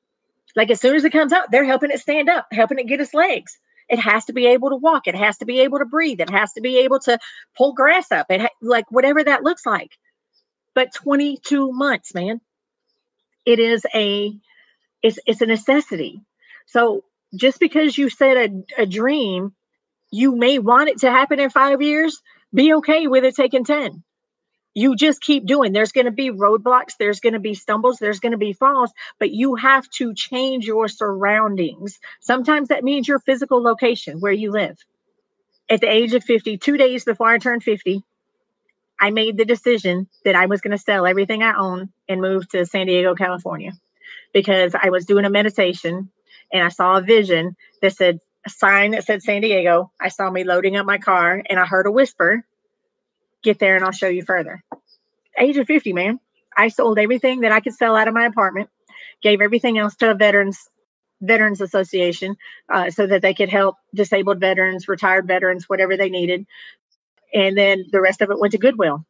[0.54, 3.00] Like as soon as it comes out, they're helping it stand up, helping it get
[3.00, 3.58] its legs.
[3.88, 5.08] It has to be able to walk.
[5.08, 6.20] It has to be able to breathe.
[6.20, 7.18] It has to be able to
[7.56, 8.26] pull grass up.
[8.30, 9.92] It ha- like whatever that looks like.
[10.74, 12.40] But 22 months, man.
[13.46, 14.32] It is a
[15.02, 16.22] it's it's a necessity.
[16.66, 19.50] So just because you set a, a dream
[20.12, 22.22] you may want it to happen in five years.
[22.54, 24.04] Be okay with it taking 10.
[24.76, 25.72] You just keep doing.
[25.72, 28.92] There's going to be roadblocks, there's going to be stumbles, there's going to be falls,
[29.18, 31.98] but you have to change your surroundings.
[32.20, 34.76] Sometimes that means your physical location where you live.
[35.70, 38.02] At the age of 50, two days before I turned 50,
[39.00, 42.46] I made the decision that I was going to sell everything I own and move
[42.50, 43.72] to San Diego, California,
[44.34, 46.10] because I was doing a meditation
[46.52, 49.90] and I saw a vision that said, a sign that said San Diego.
[49.98, 52.44] I saw me loading up my car and I heard a whisper,
[53.46, 54.62] get there and I'll show you further.
[55.38, 56.20] Age of 50, man.
[56.56, 58.68] I sold everything that I could sell out of my apartment,
[59.22, 60.68] gave everything else to a veterans
[61.22, 62.36] veterans association
[62.70, 66.44] uh, so that they could help disabled veterans, retired veterans, whatever they needed.
[67.32, 69.06] And then the rest of it went to Goodwill.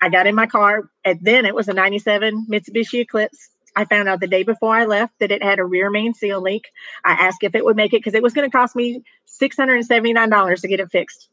[0.00, 4.08] I got in my car, and then it was a 97 Mitsubishi Eclipse I found
[4.08, 6.64] out the day before I left that it had a rear main seal leak.
[7.04, 9.04] I asked if it would make it because it was going to cost me
[9.40, 11.28] $679 to get it fixed.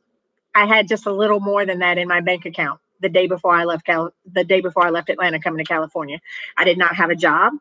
[0.55, 3.53] I had just a little more than that in my bank account the day before
[3.53, 6.19] I left Cal- the day before I left Atlanta coming to California.
[6.57, 7.53] I did not have a job.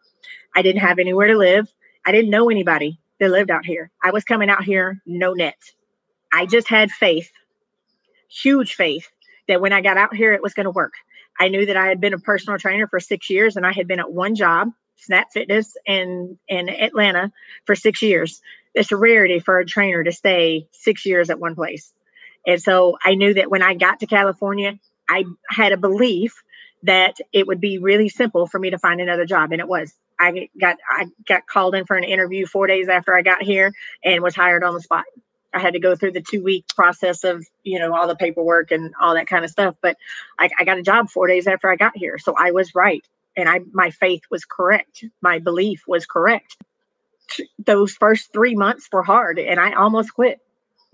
[0.54, 1.68] I didn't have anywhere to live.
[2.06, 3.90] I didn't know anybody that lived out here.
[4.02, 5.58] I was coming out here no net.
[6.32, 7.30] I just had faith,
[8.28, 9.08] huge faith,
[9.48, 10.94] that when I got out here, it was going to work.
[11.38, 13.88] I knew that I had been a personal trainer for six years and I had
[13.88, 17.32] been at one job, Snap Fitness, in, in Atlanta
[17.64, 18.40] for six years.
[18.72, 21.92] It's a rarity for a trainer to stay six years at one place.
[22.46, 24.78] And so I knew that when I got to California,
[25.08, 26.42] I had a belief
[26.82, 29.52] that it would be really simple for me to find another job.
[29.52, 29.94] And it was.
[30.18, 33.72] I got I got called in for an interview four days after I got here
[34.04, 35.04] and was hired on the spot.
[35.52, 38.70] I had to go through the two week process of, you know, all the paperwork
[38.70, 39.76] and all that kind of stuff.
[39.80, 39.96] But
[40.38, 42.18] I, I got a job four days after I got here.
[42.18, 43.04] So I was right.
[43.36, 45.04] And I my faith was correct.
[45.20, 46.56] My belief was correct.
[47.58, 50.40] Those first three months were hard and I almost quit.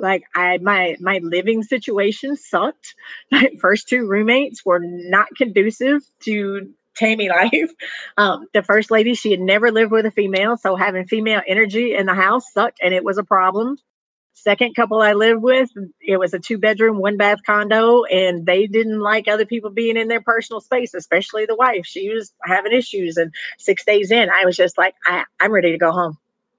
[0.01, 2.95] Like I my my living situation sucked.
[3.31, 7.71] My first two roommates were not conducive to Tammy life.
[8.17, 11.95] Um, the first lady, she had never lived with a female, so having female energy
[11.95, 13.77] in the house sucked, and it was a problem.
[14.33, 15.69] Second couple I lived with,
[16.01, 19.99] it was a two bedroom, one bath condo, and they didn't like other people being
[19.99, 21.85] in their personal space, especially the wife.
[21.85, 25.73] She was having issues, and six days in, I was just like, I, I'm ready
[25.73, 26.17] to go home.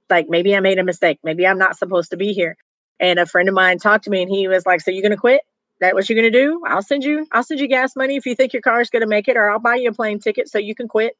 [0.09, 1.19] Like maybe I made a mistake.
[1.23, 2.57] Maybe I'm not supposed to be here.
[3.01, 5.17] And a friend of mine talked to me, and he was like, "So you're gonna
[5.17, 5.41] quit?"
[5.81, 6.61] that what you're to do?
[6.65, 9.05] I'll send you, I'll send you gas money if you think your car is to
[9.07, 11.17] make it, or I'll buy you a plane ticket so you can quit.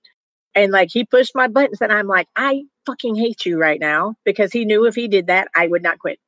[0.55, 4.15] And like he pushed my buttons, and I'm like, I fucking hate you right now
[4.23, 6.19] because he knew if he did that, I would not quit.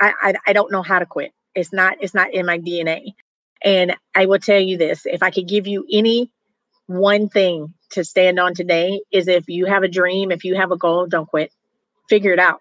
[0.00, 1.32] I, I, I don't know how to quit.
[1.54, 3.14] It's not, it's not in my DNA.
[3.62, 6.30] And I will tell you this: if I could give you any
[6.86, 10.72] one thing to stand on today, is if you have a dream, if you have
[10.72, 11.52] a goal, don't quit.
[12.08, 12.60] Figure it out.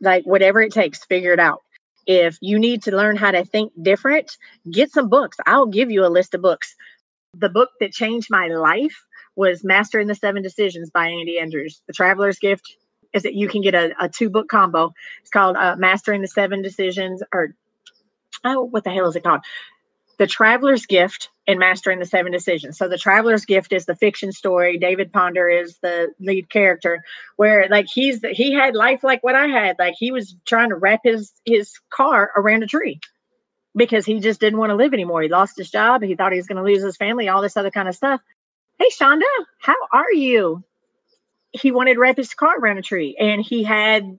[0.00, 1.60] Like whatever it takes, figure it out
[2.06, 4.36] if you need to learn how to think different,
[4.70, 5.36] get some books.
[5.46, 6.74] I'll give you a list of books.
[7.34, 9.04] The book that changed my life
[9.36, 11.82] was Mastering the Seven Decisions by Andy Andrews.
[11.86, 12.76] The Traveler's Gift
[13.12, 14.92] is that you can get a, a two book combo.
[15.20, 17.54] It's called uh, Mastering the Seven Decisions, or
[18.44, 19.40] oh, what the hell is it called?
[20.18, 22.78] The Traveler's Gift and Mastering the Seven Decisions.
[22.78, 24.78] So the Traveler's Gift is the fiction story.
[24.78, 27.02] David Ponder is the lead character,
[27.36, 29.76] where like he's he had life like what I had.
[29.78, 33.00] Like he was trying to wrap his his car around a tree
[33.76, 35.22] because he just didn't want to live anymore.
[35.22, 36.02] He lost his job.
[36.02, 37.28] He thought he was going to lose his family.
[37.28, 38.20] All this other kind of stuff.
[38.78, 39.22] Hey, Shonda,
[39.60, 40.64] how are you?
[41.52, 44.18] He wanted to wrap his car around a tree, and he had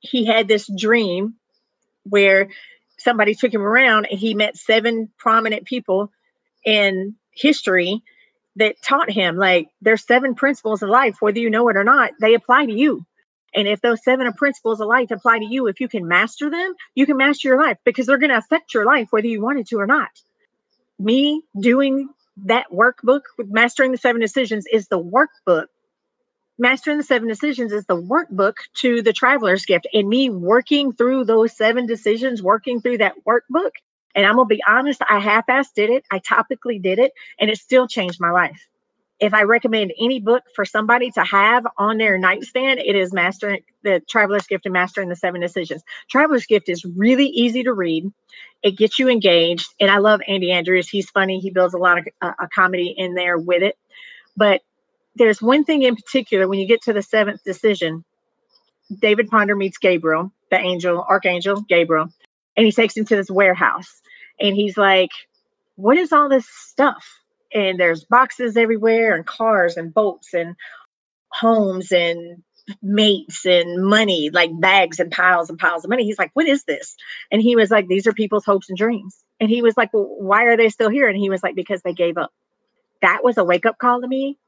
[0.00, 1.34] he had this dream
[2.04, 2.48] where
[3.02, 6.10] somebody took him around and he met seven prominent people
[6.64, 8.02] in history
[8.56, 12.12] that taught him like there's seven principles of life whether you know it or not
[12.20, 13.04] they apply to you.
[13.54, 16.74] And if those seven principles of life apply to you if you can master them
[16.94, 19.66] you can master your life because they're going to affect your life whether you wanted
[19.68, 20.10] to or not.
[20.98, 22.08] Me doing
[22.44, 25.66] that workbook with mastering the seven decisions is the workbook
[26.62, 29.88] Mastering the Seven Decisions is the workbook to the Traveler's Gift.
[29.92, 33.72] And me working through those seven decisions, working through that workbook.
[34.14, 36.04] And I'm going to be honest, I half assed did it.
[36.12, 38.68] I topically did it, and it still changed my life.
[39.18, 43.64] If I recommend any book for somebody to have on their nightstand, it is Mastering
[43.82, 45.82] the Traveler's Gift and Mastering the Seven Decisions.
[46.08, 48.12] Traveler's Gift is really easy to read.
[48.62, 49.66] It gets you engaged.
[49.80, 50.88] And I love Andy Andrews.
[50.88, 51.40] He's funny.
[51.40, 53.76] He builds a lot of uh, a comedy in there with it.
[54.36, 54.62] But
[55.14, 58.04] there's one thing in particular when you get to the seventh decision,
[59.00, 62.08] David Ponder meets Gabriel, the angel, archangel Gabriel,
[62.56, 64.00] and he takes him to this warehouse.
[64.40, 65.10] And he's like,
[65.76, 67.06] What is all this stuff?
[67.54, 70.56] And there's boxes everywhere, and cars, and boats, and
[71.30, 72.42] homes, and
[72.82, 76.04] mates, and money, like bags and piles and piles of money.
[76.04, 76.96] He's like, What is this?
[77.30, 79.22] And he was like, These are people's hopes and dreams.
[79.40, 81.08] And he was like, Well, why are they still here?
[81.08, 82.32] And he was like, Because they gave up.
[83.02, 84.38] That was a wake up call to me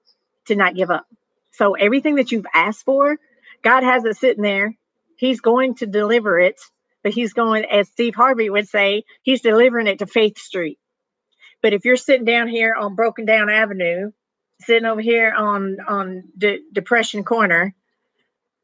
[0.46, 1.06] to not give up.
[1.52, 3.16] So everything that you've asked for,
[3.62, 4.74] God has it sitting there.
[5.16, 6.60] He's going to deliver it,
[7.02, 10.78] but he's going, as Steve Harvey would say, he's delivering it to Faith Street.
[11.62, 14.10] But if you're sitting down here on Broken Down Avenue,
[14.60, 17.74] sitting over here on on De- Depression Corner,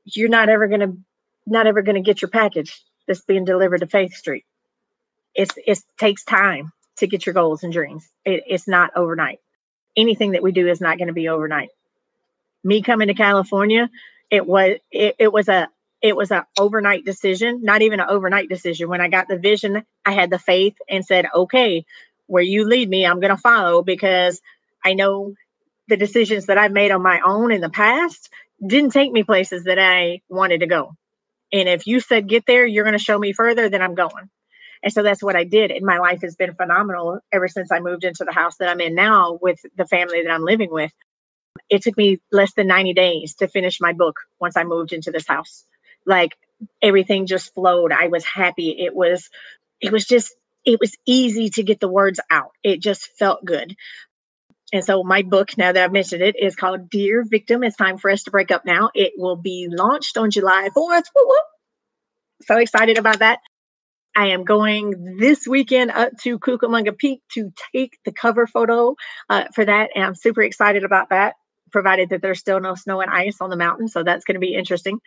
[0.05, 0.95] you're not ever gonna
[1.47, 4.45] not ever gonna get your package that's being delivered to Faith Street.
[5.35, 8.09] It's it takes time to get your goals and dreams.
[8.24, 9.41] It, it's not overnight
[10.01, 11.70] anything that we do is not going to be overnight.
[12.64, 13.88] Me coming to California,
[14.30, 15.68] it was it, it was a
[16.03, 18.88] it was an overnight decision, not even an overnight decision.
[18.88, 21.84] When I got the vision, I had the faith and said, okay,
[22.26, 24.40] where you lead me, I'm going to follow because
[24.84, 25.34] I know
[25.88, 28.30] the decisions that I've made on my own in the past
[28.64, 30.94] didn't take me places that I wanted to go.
[31.53, 34.30] And if you said get there, you're going to show me further, then I'm going.
[34.83, 35.70] And so that's what I did.
[35.70, 38.81] And my life has been phenomenal ever since I moved into the house that I'm
[38.81, 40.93] in now with the family that I'm living with.
[41.68, 45.11] It took me less than 90 days to finish my book once I moved into
[45.11, 45.64] this house.
[46.07, 46.37] Like
[46.83, 47.93] everything just flowed.
[47.93, 48.70] I was happy.
[48.78, 49.28] It was
[49.81, 52.51] it was just, it was easy to get the words out.
[52.62, 53.74] It just felt good.
[54.72, 57.64] And so my book, now that I've mentioned it, is called Dear Victim.
[57.64, 58.91] It's time for us to break up now.
[58.95, 61.05] It will be launched on July 4th.
[62.43, 63.41] So excited about that.
[64.14, 68.96] I am going this weekend up to Cucamonga Peak to take the cover photo
[69.28, 69.90] uh, for that.
[69.94, 71.36] And I'm super excited about that,
[71.70, 73.88] provided that there's still no snow and ice on the mountain.
[73.88, 74.98] So that's going to be interesting.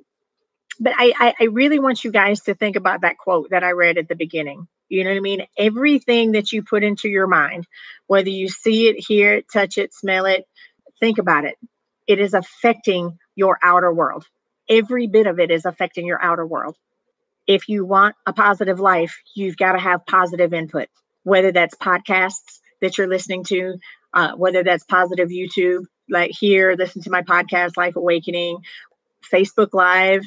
[0.79, 3.71] But I, I, I really want you guys to think about that quote that I
[3.71, 4.67] read at the beginning.
[4.89, 5.45] You know what I mean?
[5.57, 7.67] Everything that you put into your mind,
[8.07, 10.45] whether you see it, hear it, touch it, smell it,
[10.99, 11.57] think about it.
[12.07, 14.25] It is affecting your outer world.
[14.69, 16.77] Every bit of it is affecting your outer world
[17.47, 20.87] if you want a positive life, you've got to have positive input,
[21.23, 23.77] whether that's podcasts that you're listening to,
[24.13, 28.59] uh, whether that's positive YouTube, like here, listen to my podcast, Life Awakening,
[29.31, 30.23] Facebook Live,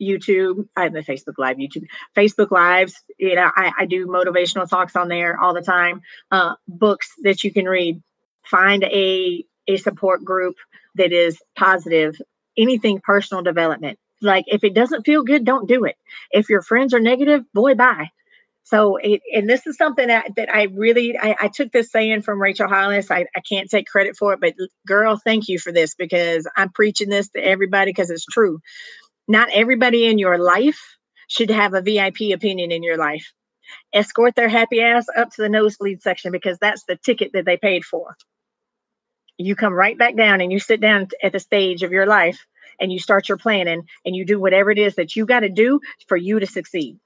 [0.00, 3.02] YouTube, I have the Facebook Live, YouTube, Facebook Lives.
[3.18, 6.02] You know, I, I do motivational talks on there all the time.
[6.30, 8.02] Uh, books that you can read.
[8.44, 10.56] Find a a support group
[10.94, 12.20] that is positive.
[12.56, 15.96] Anything personal development like if it doesn't feel good don't do it.
[16.30, 18.10] If your friends are negative boy bye.
[18.64, 22.22] So it, and this is something that, that i really I, I took this saying
[22.22, 23.10] from rachel hollis.
[23.10, 24.54] I, I can't take credit for it but
[24.86, 28.60] girl thank you for this because i'm preaching this to everybody because it's true.
[29.28, 30.80] Not everybody in your life
[31.28, 33.32] should have a vip opinion in your life.
[33.92, 37.56] Escort their happy ass up to the nosebleed section because that's the ticket that they
[37.56, 38.16] paid for.
[39.38, 42.46] You come right back down and you sit down at the stage of your life
[42.80, 45.48] and you start your planning and you do whatever it is that you got to
[45.48, 46.98] do for you to succeed.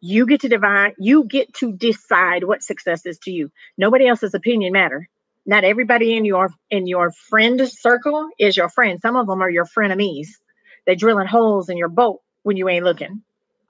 [0.00, 3.50] You get to divide, you get to decide what success is to you.
[3.78, 5.08] Nobody else's opinion matter.
[5.46, 9.00] Not everybody in your in your friend circle is your friend.
[9.00, 10.28] Some of them are your frenemies.
[10.86, 13.22] They're drilling holes in your boat when you ain't looking.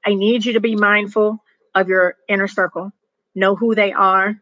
[0.04, 1.42] I need you to be mindful
[1.74, 2.92] of your inner circle.
[3.34, 4.36] Know who they are.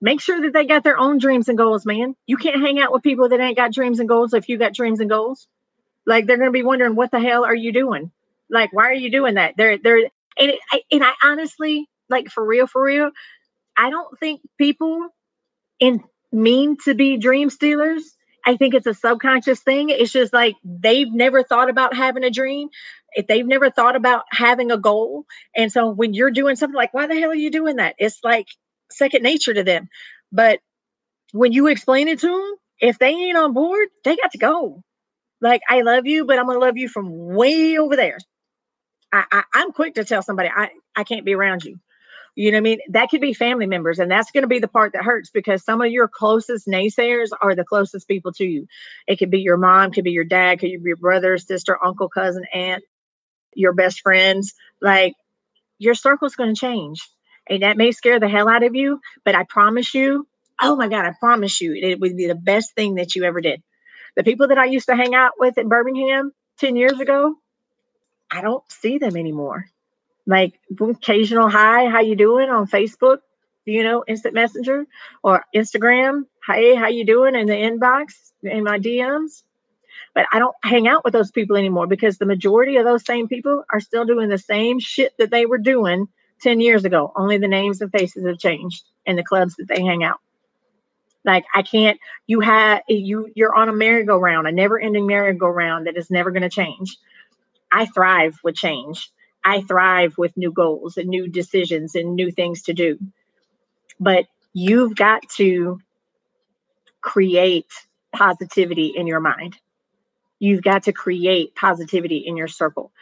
[0.00, 2.14] Make sure that they got their own dreams and goals, man.
[2.26, 4.74] You can't hang out with people that ain't got dreams and goals if you got
[4.74, 5.48] dreams and goals.
[6.06, 8.10] Like they're going to be wondering, what the hell are you doing?
[8.50, 9.54] Like, why are you doing that?
[9.56, 13.10] They're they're and it, I, and I honestly like for real for real,
[13.76, 15.08] I don't think people
[15.80, 16.02] in
[16.32, 18.02] mean to be dream stealers.
[18.46, 19.88] I think it's a subconscious thing.
[19.88, 22.68] It's just like they've never thought about having a dream.
[23.12, 25.24] If they've never thought about having a goal.
[25.56, 27.94] And so when you're doing something like, why the hell are you doing that?
[27.98, 28.48] It's like
[28.90, 29.88] second nature to them.
[30.32, 30.58] But
[31.32, 34.82] when you explain it to them, if they ain't on board, they got to go.
[35.44, 38.16] Like, I love you, but I'm going to love you from way over there.
[39.12, 41.78] I, I, I'm quick to tell somebody I, I can't be around you.
[42.34, 42.78] You know what I mean?
[42.88, 45.62] That could be family members, and that's going to be the part that hurts because
[45.62, 48.66] some of your closest naysayers are the closest people to you.
[49.06, 52.08] It could be your mom, could be your dad, could be your brother, sister, uncle,
[52.08, 52.82] cousin, aunt,
[53.54, 54.54] your best friends.
[54.80, 55.12] Like
[55.78, 57.06] your circle's going to change,
[57.50, 58.98] and that may scare the hell out of you.
[59.26, 60.26] But I promise you,
[60.60, 63.42] oh my God, I promise you, it would be the best thing that you ever
[63.42, 63.62] did.
[64.16, 67.34] The people that I used to hang out with in Birmingham 10 years ago,
[68.30, 69.66] I don't see them anymore.
[70.26, 73.18] Like occasional hi, how you doing on Facebook,
[73.64, 74.86] you know, instant messenger
[75.22, 76.24] or Instagram.
[76.46, 79.42] Hey, how you doing in the inbox in my DMs?
[80.14, 83.28] But I don't hang out with those people anymore because the majority of those same
[83.28, 86.08] people are still doing the same shit that they were doing
[86.40, 87.12] 10 years ago.
[87.16, 90.20] Only the names and faces have changed and the clubs that they hang out.
[91.24, 95.96] Like I can't, you have, you, you're on a merry-go-round, a never ending merry-go-round that
[95.96, 96.98] is never going to change.
[97.72, 99.10] I thrive with change.
[99.44, 102.98] I thrive with new goals and new decisions and new things to do.
[103.98, 105.80] But you've got to
[107.00, 107.70] create
[108.14, 109.56] positivity in your mind.
[110.38, 112.92] You've got to create positivity in your circle.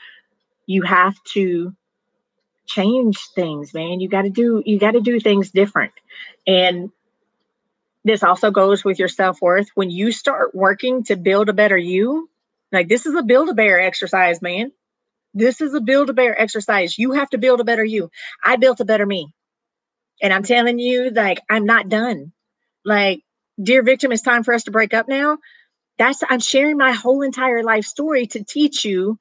[0.67, 1.75] You have to
[2.67, 4.01] change things, man.
[4.01, 5.93] You got to do you got to do things different.
[6.47, 6.91] And
[8.05, 9.69] this also goes with your self-worth.
[9.75, 12.29] When you start working to build a better you
[12.73, 14.73] like this is a build a bear exercise man.
[15.35, 16.99] This is a build a bear exercise.
[16.99, 18.11] You have to build a better you.
[18.45, 19.35] I built a better me.
[20.23, 22.33] And i'm telling you like i'm not done.
[22.85, 23.23] Like
[23.63, 25.39] dear victim it's time for us to break up now.
[25.99, 29.19] That's i'm sharing my whole entire life story to teach you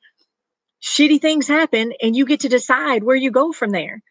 [0.84, 4.02] shitty things happen and you get to decide where you go from there.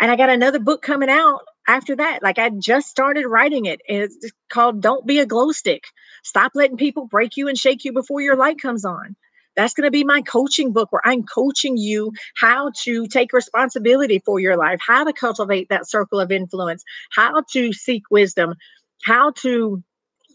[0.00, 2.20] And i got another book coming out after that.
[2.22, 3.80] Like I just started writing it.
[3.86, 5.84] It's called Don't Be a Glow Stick.
[6.24, 9.16] Stop letting people break you and shake you before your light comes on.
[9.56, 14.20] That's going to be my coaching book where I'm coaching you how to take responsibility
[14.24, 18.54] for your life, how to cultivate that circle of influence, how to seek wisdom,
[19.04, 19.82] how to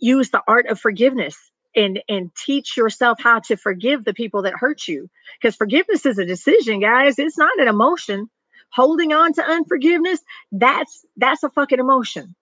[0.02, 1.36] use the art of forgiveness
[1.76, 5.10] and and teach yourself how to forgive the people that hurt you
[5.42, 8.30] because forgiveness is a decision guys it's not an emotion
[8.72, 12.36] holding on to unforgiveness, that's that's a fucking emotion.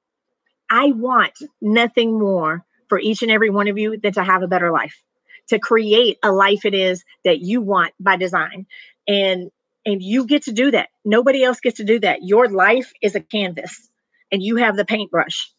[0.69, 4.47] I want nothing more for each and every one of you than to have a
[4.47, 5.01] better life,
[5.49, 8.67] to create a life it is that you want by design.
[9.07, 9.51] And
[9.86, 10.89] and you get to do that.
[11.03, 12.23] Nobody else gets to do that.
[12.23, 13.89] Your life is a canvas
[14.32, 15.51] and you have the paintbrush.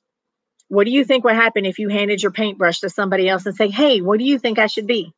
[0.69, 3.55] What do you think would happen if you handed your paintbrush to somebody else and
[3.55, 5.13] say, "Hey, what do you think I should be?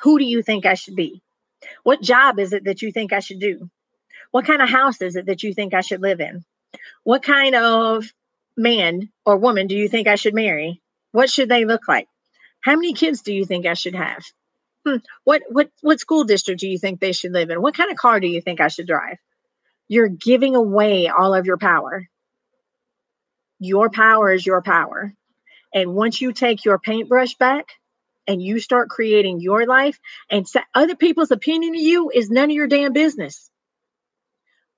[0.00, 1.22] Who do you think I should be?
[1.82, 3.70] What job is it that you think I should do?
[4.34, 6.44] What kind of house is it that you think I should live in?
[7.04, 8.12] What kind of
[8.56, 10.82] man or woman do you think I should marry?
[11.12, 12.08] What should they look like?
[12.60, 14.24] How many kids do you think I should have?
[14.84, 14.96] Hmm.
[15.22, 17.62] What what what school district do you think they should live in?
[17.62, 19.18] What kind of car do you think I should drive?
[19.86, 22.08] You're giving away all of your power.
[23.60, 25.14] Your power is your power.
[25.72, 27.66] And once you take your paintbrush back
[28.26, 32.56] and you start creating your life and other people's opinion of you is none of
[32.56, 33.48] your damn business.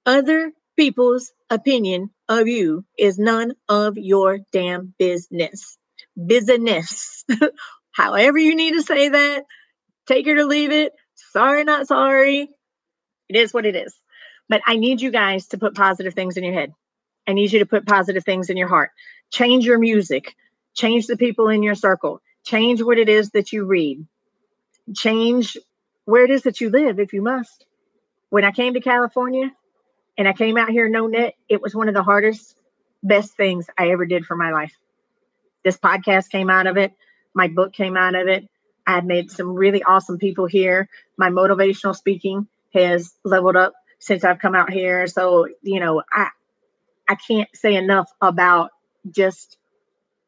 [0.06, 5.78] Other people's opinion of you is none of your damn business.
[6.26, 7.24] Business.
[7.92, 9.44] However, you need to say that,
[10.06, 10.92] take it or leave it.
[11.32, 12.50] Sorry, not sorry.
[13.28, 13.94] It is what it is.
[14.48, 16.72] But I need you guys to put positive things in your head.
[17.26, 18.90] I need you to put positive things in your heart.
[19.32, 20.36] Change your music,
[20.74, 24.06] change the people in your circle, change what it is that you read,
[24.94, 25.56] change
[26.04, 27.66] where it is that you live if you must.
[28.30, 29.50] When I came to California,
[30.18, 32.56] and I came out here no net, it was one of the hardest,
[33.02, 34.74] best things I ever did for my life.
[35.64, 36.92] This podcast came out of it.
[37.34, 38.48] My book came out of it.
[38.86, 40.88] I had made some really awesome people here.
[41.16, 45.06] My motivational speaking has leveled up since I've come out here.
[45.06, 46.28] So, you know, I
[47.08, 48.70] I can't say enough about
[49.10, 49.56] just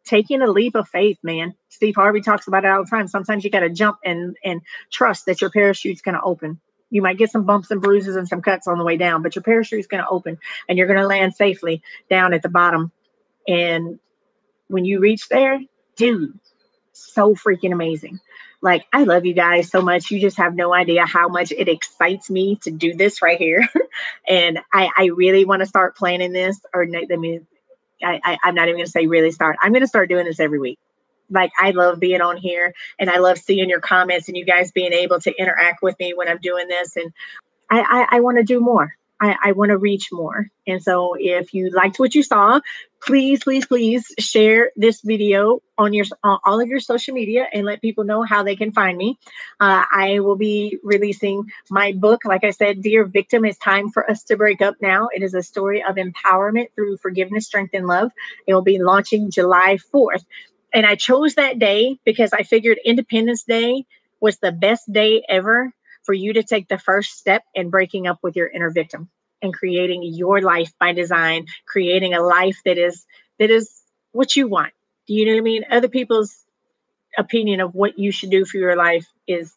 [0.04, 1.54] taking a leap of faith, man.
[1.68, 3.08] Steve Harvey talks about it all the time.
[3.08, 6.60] Sometimes you got to jump and and trust that your parachute's going to open.
[6.90, 9.34] You might get some bumps and bruises and some cuts on the way down, but
[9.34, 12.48] your parachute is going to open and you're going to land safely down at the
[12.48, 12.92] bottom.
[13.46, 13.98] And
[14.68, 15.60] when you reach there,
[15.96, 16.38] dude,
[16.92, 18.20] so freaking amazing.
[18.60, 20.10] Like, I love you guys so much.
[20.10, 23.68] You just have no idea how much it excites me to do this right here.
[24.28, 27.46] and I, I really want to start planning this, or I mean,
[28.02, 29.56] I, I, I'm not even going to say really start.
[29.62, 30.78] I'm going to start doing this every week
[31.30, 34.72] like I love being on here and I love seeing your comments and you guys
[34.72, 36.96] being able to interact with me when I'm doing this.
[36.96, 37.12] And
[37.70, 38.94] I, I, I want to do more.
[39.20, 40.48] I, I want to reach more.
[40.66, 42.60] And so if you liked what you saw,
[43.02, 47.66] please, please, please share this video on your on all of your social media and
[47.66, 49.18] let people know how they can find me.
[49.58, 52.24] Uh, I will be releasing my book.
[52.24, 55.08] Like I said, Dear Victim, it's time for us to break up now.
[55.12, 58.12] It is a story of empowerment through forgiveness, strength, and love.
[58.46, 60.24] It will be launching July 4th.
[60.72, 63.86] And I chose that day because I figured Independence Day
[64.20, 65.72] was the best day ever
[66.04, 69.08] for you to take the first step in breaking up with your inner victim
[69.42, 73.06] and creating your life by design, creating a life that is
[73.38, 74.72] that is what you want.
[75.06, 75.64] Do you know what I mean?
[75.70, 76.44] Other people's
[77.16, 79.54] opinion of what you should do for your life is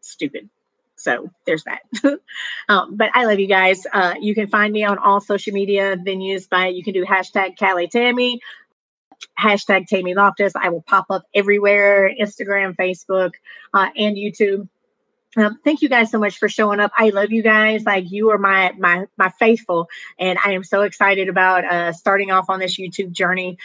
[0.00, 0.48] stupid.
[0.96, 1.80] So there's that.
[2.68, 3.86] um, but I love you guys.
[3.92, 7.56] Uh, you can find me on all social media venues by you can do hashtag
[7.58, 8.40] Callie Tammy
[9.38, 10.52] hashtag Tammy Loftus.
[10.56, 13.32] I will pop up everywhere Instagram, Facebook,
[13.74, 14.68] uh, and YouTube.
[15.36, 16.92] Um, thank you guys so much for showing up.
[16.96, 17.84] I love you guys.
[17.84, 22.30] Like you are my my my faithful, and I am so excited about uh, starting
[22.30, 23.56] off on this YouTube journey.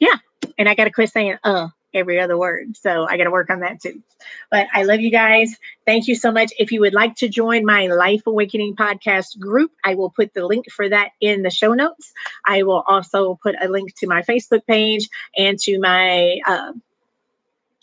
[0.00, 0.16] Yeah,
[0.58, 2.76] and I got to quit saying uh every other word.
[2.76, 4.02] So I got to work on that too.
[4.50, 5.54] But I love you guys.
[5.86, 6.52] Thank you so much.
[6.58, 10.46] If you would like to join my Life Awakening podcast group, I will put the
[10.46, 12.12] link for that in the show notes.
[12.44, 16.72] I will also put a link to my Facebook page and to my uh,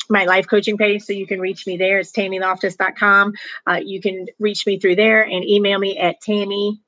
[0.10, 2.00] my life coaching page so you can reach me there.
[2.00, 3.34] It's tammyloftus.com.
[3.66, 6.82] Uh, you can reach me through there and email me at tammy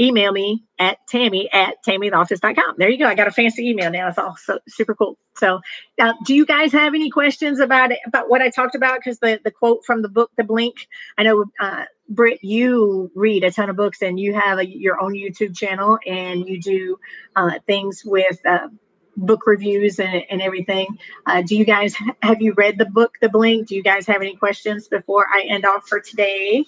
[0.00, 2.76] email me at tammy at tammyloftus.com.
[2.78, 3.06] There you go.
[3.06, 4.08] I got a fancy email now.
[4.08, 5.18] It's all so super cool.
[5.36, 5.60] So,
[6.00, 9.00] uh, do you guys have any questions about it, about what I talked about?
[9.00, 10.88] Because the, the quote from the book, The Blink,
[11.18, 15.00] I know, uh, Britt, you read a ton of books and you have a, your
[15.00, 16.98] own YouTube channel and you do
[17.36, 18.68] uh, things with uh,
[19.16, 20.98] book reviews and, and everything.
[21.26, 23.68] Uh, do you guys have you read the book, The Blink?
[23.68, 26.64] Do you guys have any questions before I end off for today?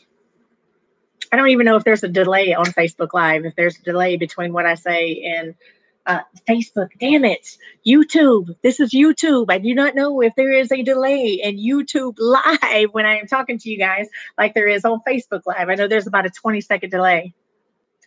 [1.33, 4.17] I don't even know if there's a delay on Facebook Live, if there's a delay
[4.17, 5.55] between what I say and
[6.07, 6.89] uh, Facebook.
[7.01, 7.57] Damn it.
[7.87, 8.55] YouTube.
[8.63, 9.47] This is YouTube.
[9.49, 13.27] I do not know if there is a delay in YouTube Live when I am
[13.27, 15.69] talking to you guys like there is on Facebook Live.
[15.69, 17.35] I know there's about a 20 second delay.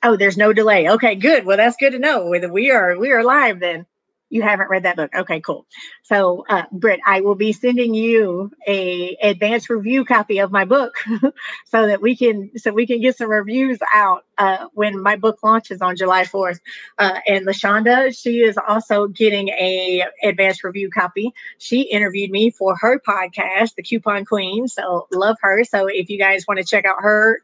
[0.04, 0.90] Oh, there's no delay.
[0.90, 1.46] Okay, good.
[1.46, 2.30] Well, that's good to know.
[2.52, 3.88] We are we are live then.
[4.30, 5.12] You haven't read that book.
[5.16, 5.66] Okay, cool.
[6.04, 10.96] So, uh, Britt, I will be sending you a advanced review copy of my book,
[11.66, 15.38] so that we can so we can get some reviews out uh, when my book
[15.44, 16.60] launches on July fourth.
[16.98, 21.32] Uh, and Lashonda, she is also getting a advanced review copy.
[21.60, 24.68] She interviewed me for her podcast, The Coupon Queen.
[24.68, 25.64] So love her.
[25.64, 27.42] So if you guys want to check out her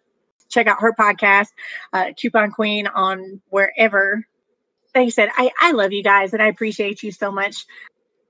[0.50, 1.48] check out her podcast,
[1.94, 4.26] uh, Coupon Queen, on wherever
[4.96, 7.66] like I said, I, I love you guys and I appreciate you so much.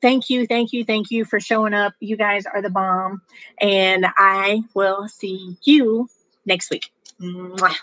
[0.01, 1.93] Thank you, thank you, thank you for showing up.
[1.99, 3.21] You guys are the bomb.
[3.59, 6.09] And I will see you
[6.45, 6.91] next week.
[7.21, 7.75] Mwah.